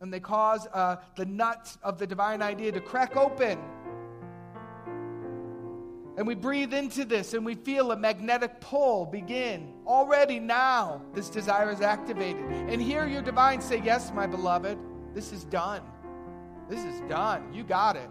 and 0.00 0.12
they 0.12 0.20
cause 0.20 0.66
uh, 0.72 0.96
the 1.16 1.26
nuts 1.26 1.78
of 1.82 1.98
the 1.98 2.06
divine 2.06 2.40
idea 2.42 2.70
to 2.72 2.80
crack 2.80 3.16
open. 3.16 3.58
And 6.16 6.26
we 6.26 6.34
breathe 6.34 6.74
into 6.74 7.04
this 7.04 7.32
and 7.34 7.44
we 7.46 7.54
feel 7.54 7.92
a 7.92 7.96
magnetic 7.96 8.60
pull 8.60 9.06
begin. 9.06 9.72
Already 9.86 10.40
now, 10.40 11.02
this 11.14 11.30
desire 11.30 11.70
is 11.70 11.80
activated. 11.80 12.44
And 12.44 12.82
hear 12.82 13.06
your 13.06 13.22
divine 13.22 13.60
say, 13.60 13.80
Yes, 13.84 14.12
my 14.12 14.26
beloved, 14.26 14.78
this 15.14 15.32
is 15.32 15.44
done. 15.44 15.82
This 16.68 16.84
is 16.84 17.00
done. 17.08 17.52
You 17.54 17.62
got 17.62 17.96
it. 17.96 18.10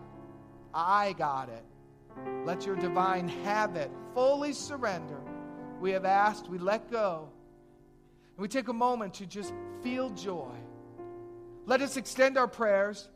I 0.74 1.14
got 1.14 1.50
it. 1.50 1.64
Let 2.46 2.66
your 2.66 2.76
divine 2.76 3.28
have 3.44 3.76
it. 3.76 3.92
Fully 4.14 4.54
surrender. 4.54 5.20
We 5.80 5.92
have 5.92 6.06
asked, 6.06 6.50
we 6.50 6.58
let 6.58 6.90
go. 6.90 7.30
And 8.38 8.44
we 8.44 8.48
take 8.48 8.68
a 8.68 8.74
moment 8.74 9.16
to 9.16 9.26
just 9.26 9.52
feel 9.82 10.12
joy. 10.12 10.54
Let 11.66 11.82
us 11.82 11.98
extend 11.98 12.38
our 12.38 12.48
prayers 12.48 13.10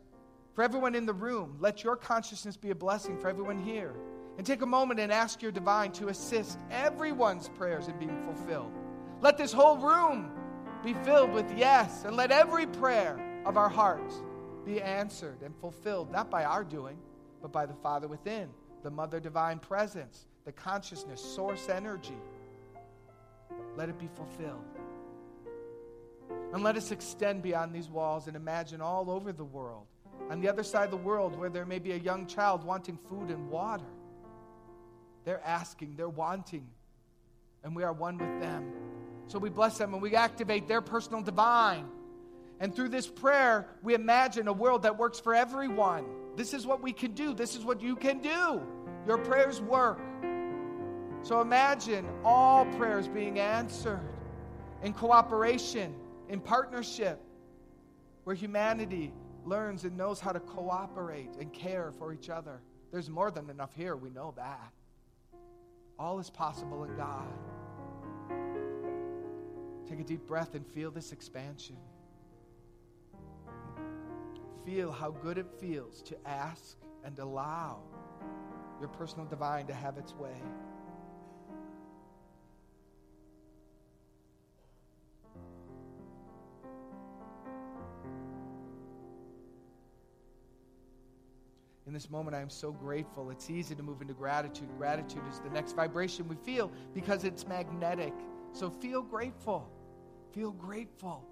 for 0.56 0.64
everyone 0.64 0.96
in 0.96 1.06
the 1.06 1.14
room. 1.14 1.58
Let 1.60 1.84
your 1.84 1.96
consciousness 1.96 2.58
be 2.58 2.72
a 2.72 2.76
blessing 2.76 3.20
for 3.20 3.30
everyone 3.30 3.60
here. 3.60 3.94
And 4.38 4.48
take 4.48 4.64
a 4.64 4.66
moment 4.66 5.00
and 5.00 5.12
ask 5.12 5.44
your 5.44 5.52
divine 5.52 5.92
to 5.94 6.08
assist 6.08 6.58
everyone's 6.72 7.50
prayers 7.50 7.88
in 7.88 8.00
being 8.00 8.20
fulfilled. 8.24 8.72
Let 9.22 9.38
this 9.38 9.54
whole 9.54 9.78
room 9.78 10.32
be 10.84 10.96
filled 11.06 11.32
with 11.32 11.46
yes, 11.56 12.04
and 12.06 12.16
let 12.16 12.32
every 12.32 12.66
prayer 12.66 13.20
of 13.46 13.58
our 13.58 13.70
hearts 13.70 14.16
be 14.66 14.82
answered 14.82 15.44
and 15.44 15.56
fulfilled, 15.58 16.12
not 16.12 16.32
by 16.32 16.44
our 16.44 16.64
doing, 16.64 16.98
but 17.44 17.52
by 17.52 17.68
the 17.68 17.76
Father 17.76 18.08
within, 18.08 18.50
the 18.82 18.90
Mother 18.90 19.20
Divine 19.20 19.60
Presence, 19.60 20.26
the 20.46 20.52
consciousness, 20.52 21.22
source 21.22 21.70
energy. 21.70 22.18
Let 23.76 23.90
it 23.90 24.00
be 24.00 24.08
fulfilled. 24.16 24.66
And 26.54 26.64
let 26.64 26.76
us 26.76 26.92
extend 26.92 27.42
beyond 27.42 27.74
these 27.74 27.90
walls 27.90 28.28
and 28.28 28.36
imagine 28.36 28.82
all 28.82 29.10
over 29.10 29.32
the 29.32 29.44
world, 29.44 29.86
on 30.30 30.42
the 30.42 30.50
other 30.50 30.64
side 30.64 30.86
of 30.86 30.92
the 30.92 30.98
world, 30.98 31.38
where 31.38 31.50
there 31.50 31.66
may 31.66 31.80
be 31.80 31.94
a 31.94 31.98
young 31.98 32.28
child 32.28 32.64
wanting 32.64 32.98
food 33.10 33.30
and 33.30 33.50
water. 33.50 33.86
They're 35.24 35.42
asking, 35.46 35.96
they're 35.96 36.10
wanting, 36.10 36.68
and 37.64 37.76
we 37.76 37.84
are 37.84 37.94
one 37.94 38.18
with 38.18 38.42
them. 38.42 38.72
So 39.28 39.40
we 39.40 39.50
bless 39.50 39.78
them 39.78 39.94
and 39.94 40.02
we 40.02 40.16
activate 40.16 40.68
their 40.68 40.82
personal 40.82 41.22
divine. 41.22 41.88
And 42.60 42.76
through 42.76 42.90
this 42.90 43.08
prayer, 43.08 43.68
we 43.82 43.94
imagine 43.94 44.48
a 44.48 44.54
world 44.54 44.84
that 44.84 44.98
works 44.98 45.20
for 45.20 45.34
everyone. 45.34 46.06
This 46.36 46.54
is 46.54 46.68
what 46.68 46.82
we 46.82 46.92
can 46.92 47.14
do. 47.14 47.34
This 47.34 47.56
is 47.56 47.64
what 47.64 47.82
you 47.82 47.96
can 47.96 48.20
do. 48.20 48.62
Your 49.08 49.18
prayers 49.18 49.62
work. 49.62 50.00
So 51.24 51.40
imagine 51.40 52.06
all 52.26 52.66
prayers 52.78 53.08
being 53.08 53.40
answered 53.40 54.02
in 54.84 54.94
cooperation 54.94 55.96
in 56.32 56.39
partnership, 56.39 57.22
where 58.24 58.36
humanity 58.36 59.13
learns 59.44 59.84
and 59.84 59.98
knows 59.98 60.20
how 60.20 60.32
to 60.32 60.39
cooperate 60.39 61.36
and 61.39 61.52
care 61.52 61.91
for 62.00 62.13
each 62.13 62.30
other. 62.30 62.62
There's 62.91 63.10
more 63.10 63.32
than 63.32 63.50
enough 63.50 63.74
here, 63.76 63.98
we 63.98 64.10
know 64.10 64.34
that. 64.38 64.72
All 66.00 66.20
is 66.20 66.30
possible 66.30 66.86
in 66.86 66.96
God. 66.96 67.28
Take 69.89 70.00
a 70.00 70.04
deep 70.04 70.26
breath 70.26 70.56
and 70.56 70.65
feel 70.65 70.89
this 70.89 71.12
expansion. 71.12 71.76
Feel 74.65 74.89
how 74.89 75.12
good 75.12 75.38
it 75.38 75.48
feels 75.60 76.02
to 76.04 76.15
ask 76.26 76.78
and 77.04 77.20
allow 77.20 77.82
your 78.80 78.88
personal 78.88 79.26
divine 79.26 79.67
to 79.67 79.74
have 79.74 79.98
its 79.98 80.13
way. 80.15 80.41
In 91.91 91.93
this 91.93 92.10
moment, 92.10 92.34
I 92.34 92.39
am 92.39 92.49
so 92.49 92.71
grateful. 92.71 93.32
It's 93.32 93.49
easy 93.49 93.75
to 93.75 93.84
move 93.84 94.01
into 94.01 94.13
gratitude. 94.13 94.69
Gratitude 94.77 95.23
is 95.30 95.39
the 95.39 95.49
next 95.49 95.75
vibration 95.75 96.25
we 96.30 96.38
feel 96.38 96.71
because 96.93 97.25
it's 97.25 97.45
magnetic. 97.45 98.13
So 98.54 98.69
feel 98.69 99.01
grateful. 99.01 99.69
Feel 100.32 100.51
grateful 100.51 101.27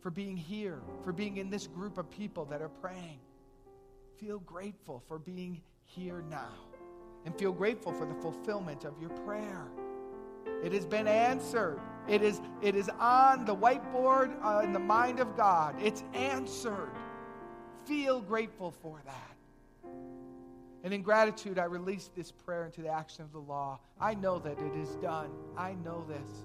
for 0.00 0.12
being 0.12 0.36
here, 0.36 0.78
for 1.02 1.12
being 1.12 1.38
in 1.38 1.50
this 1.50 1.66
group 1.66 1.98
of 1.98 2.08
people 2.12 2.44
that 2.44 2.62
are 2.62 2.68
praying. 2.68 3.18
Feel 4.20 4.38
grateful 4.38 5.02
for 5.08 5.18
being 5.18 5.62
here 5.82 6.22
now. 6.30 6.54
And 7.24 7.36
feel 7.36 7.50
grateful 7.50 7.92
for 7.92 8.06
the 8.06 8.14
fulfillment 8.14 8.84
of 8.84 8.94
your 9.00 9.10
prayer. 9.10 9.66
It 10.62 10.72
has 10.74 10.86
been 10.86 11.08
answered. 11.08 11.80
It 12.06 12.22
is, 12.22 12.40
it 12.62 12.76
is 12.76 12.88
on 13.00 13.46
the 13.46 13.56
whiteboard 13.56 14.32
uh, 14.44 14.60
in 14.62 14.72
the 14.72 14.78
mind 14.78 15.18
of 15.18 15.36
God. 15.36 15.74
It's 15.82 16.04
answered. 16.14 16.92
Feel 17.84 18.20
grateful 18.20 18.70
for 18.70 19.00
that. 19.04 19.37
And 20.84 20.94
in 20.94 21.02
gratitude, 21.02 21.58
I 21.58 21.64
release 21.64 22.10
this 22.16 22.30
prayer 22.30 22.64
into 22.64 22.82
the 22.82 22.88
action 22.88 23.24
of 23.24 23.32
the 23.32 23.40
law. 23.40 23.80
I 24.00 24.14
know 24.14 24.38
that 24.38 24.58
it 24.60 24.76
is 24.76 24.94
done. 24.96 25.30
I 25.56 25.74
know 25.84 26.04
this. 26.08 26.44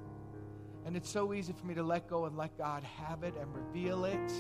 And 0.86 0.98
it's 0.98 1.10
so 1.10 1.34
easy 1.34 1.54
for 1.54 1.66
me 1.66 1.76
to 1.76 1.84
let 1.84 2.10
go 2.10 2.26
and 2.26 2.36
let 2.36 2.58
God 2.58 2.84
have 2.84 3.24
it 3.24 3.36
and 3.40 3.54
reveal 3.54 4.06
it. 4.06 4.32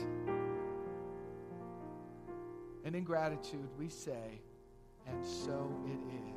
And 2.84 2.96
in 2.96 3.04
gratitude, 3.04 3.70
we 3.78 3.88
say, 3.88 4.42
and 5.08 5.26
so 5.26 5.72
it 5.86 6.00
is. 6.16 6.34